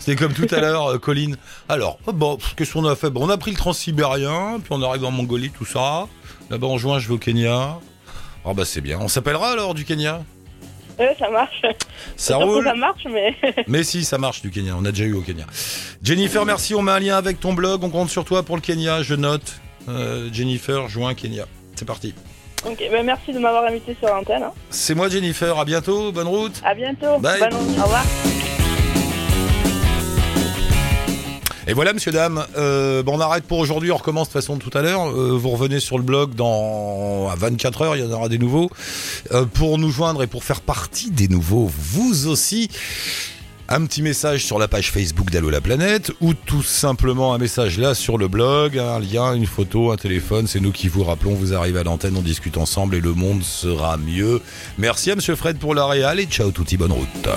C'était 0.00 0.16
comme 0.16 0.32
tout 0.32 0.46
à 0.52 0.60
l'heure, 0.60 0.86
euh, 0.92 0.98
Colline. 0.98 1.36
Alors, 1.68 1.98
oh, 2.06 2.12
bon, 2.12 2.38
qu'est-ce 2.56 2.72
qu'on 2.72 2.84
a 2.86 2.96
fait? 2.96 3.10
Bon, 3.10 3.24
on 3.26 3.30
a 3.30 3.36
pris 3.38 3.52
le 3.52 3.56
transsibérien, 3.56 4.58
puis 4.58 4.72
on 4.72 4.82
arrive 4.82 5.04
en 5.04 5.12
Mongolie, 5.12 5.50
tout 5.50 5.64
ça. 5.66 6.08
Là-bas 6.50 6.66
en 6.66 6.78
juin, 6.78 6.98
je 6.98 7.06
vais 7.06 7.14
au 7.14 7.18
Kenya. 7.18 7.78
Oh 8.44 8.54
bah 8.54 8.64
c'est 8.64 8.80
bien. 8.80 8.98
On 9.00 9.06
s'appellera 9.08 9.50
alors 9.50 9.74
du 9.74 9.84
Kenya? 9.84 10.22
Ouais, 10.98 11.14
ça 11.18 11.30
marche. 11.30 11.62
Ça 12.16 12.36
roule? 12.38 12.64
ça 12.64 12.74
marche, 12.74 13.04
mais 13.10 13.34
Mais 13.68 13.84
si, 13.84 14.04
ça 14.04 14.18
marche 14.18 14.42
du 14.42 14.50
Kenya. 14.50 14.74
On 14.76 14.84
a 14.84 14.90
déjà 14.90 15.04
eu 15.04 15.12
au 15.14 15.20
Kenya. 15.20 15.44
Jennifer, 16.02 16.44
merci. 16.44 16.74
On 16.74 16.82
met 16.82 16.92
un 16.92 16.98
lien 16.98 17.16
avec 17.16 17.38
ton 17.38 17.52
blog. 17.52 17.84
On 17.84 17.90
compte 17.90 18.10
sur 18.10 18.24
toi 18.24 18.42
pour 18.42 18.56
le 18.56 18.62
Kenya. 18.62 19.02
Je 19.02 19.14
note. 19.14 19.60
Euh, 19.88 20.28
Jennifer, 20.32 20.88
juin, 20.88 21.14
Kenya. 21.14 21.44
C'est 21.76 21.84
parti. 21.86 22.14
ok, 22.66 22.82
ben, 22.90 23.04
merci 23.04 23.32
de 23.32 23.38
m'avoir 23.38 23.64
invité 23.64 23.94
sur 23.98 24.08
l'antenne. 24.08 24.42
hein. 24.42 24.52
C'est 24.70 24.94
moi, 24.94 25.08
Jennifer. 25.08 25.58
À 25.58 25.64
bientôt. 25.64 26.10
Bonne 26.12 26.28
route. 26.28 26.60
À 26.64 26.74
bientôt. 26.74 27.18
Bye. 27.18 27.40
Bonne- 27.40 27.54
Au 27.78 27.82
revoir. 27.84 28.04
Et 31.70 31.72
voilà, 31.72 31.92
monsieur, 31.92 32.10
dame. 32.10 32.44
Euh, 32.58 33.04
bon, 33.04 33.16
on 33.16 33.20
arrête 33.20 33.44
pour 33.44 33.58
aujourd'hui. 33.58 33.92
On 33.92 33.96
recommence 33.96 34.26
de 34.26 34.32
toute 34.32 34.42
façon 34.42 34.56
tout 34.56 34.76
à 34.76 34.82
l'heure. 34.82 35.08
Euh, 35.08 35.38
vous 35.38 35.50
revenez 35.50 35.78
sur 35.78 35.98
le 35.98 36.02
blog 36.02 36.34
dans 36.34 37.28
à 37.28 37.36
24 37.36 37.82
heures. 37.82 37.96
Il 37.96 38.02
y 38.02 38.04
en 38.04 38.10
aura 38.10 38.28
des 38.28 38.38
nouveaux. 38.38 38.68
Euh, 39.30 39.44
pour 39.44 39.78
nous 39.78 39.92
joindre 39.92 40.24
et 40.24 40.26
pour 40.26 40.42
faire 40.42 40.62
partie 40.62 41.12
des 41.12 41.28
nouveaux, 41.28 41.70
vous 41.72 42.26
aussi. 42.26 42.68
Un 43.68 43.86
petit 43.86 44.02
message 44.02 44.44
sur 44.44 44.58
la 44.58 44.66
page 44.66 44.90
Facebook 44.90 45.30
d'Allo 45.30 45.48
la 45.48 45.60
planète 45.60 46.10
ou 46.20 46.34
tout 46.34 46.64
simplement 46.64 47.34
un 47.34 47.38
message 47.38 47.78
là 47.78 47.94
sur 47.94 48.18
le 48.18 48.26
blog, 48.26 48.76
un 48.76 48.98
lien, 48.98 49.32
une 49.34 49.46
photo, 49.46 49.92
un 49.92 49.96
téléphone. 49.96 50.48
C'est 50.48 50.58
nous 50.58 50.72
qui 50.72 50.88
vous 50.88 51.04
rappelons. 51.04 51.34
Vous 51.34 51.54
arrivez 51.54 51.78
à 51.78 51.84
l'antenne, 51.84 52.16
on 52.16 52.22
discute 52.22 52.56
ensemble 52.56 52.96
et 52.96 53.00
le 53.00 53.14
monde 53.14 53.44
sera 53.44 53.96
mieux. 53.96 54.42
Merci 54.76 55.12
à 55.12 55.14
Monsieur 55.14 55.36
Fred 55.36 55.56
pour 55.58 55.76
la 55.76 55.86
réal 55.86 56.18
et 56.18 56.24
ciao 56.24 56.50
touti 56.50 56.76
bonne 56.76 56.90
route. 56.90 57.28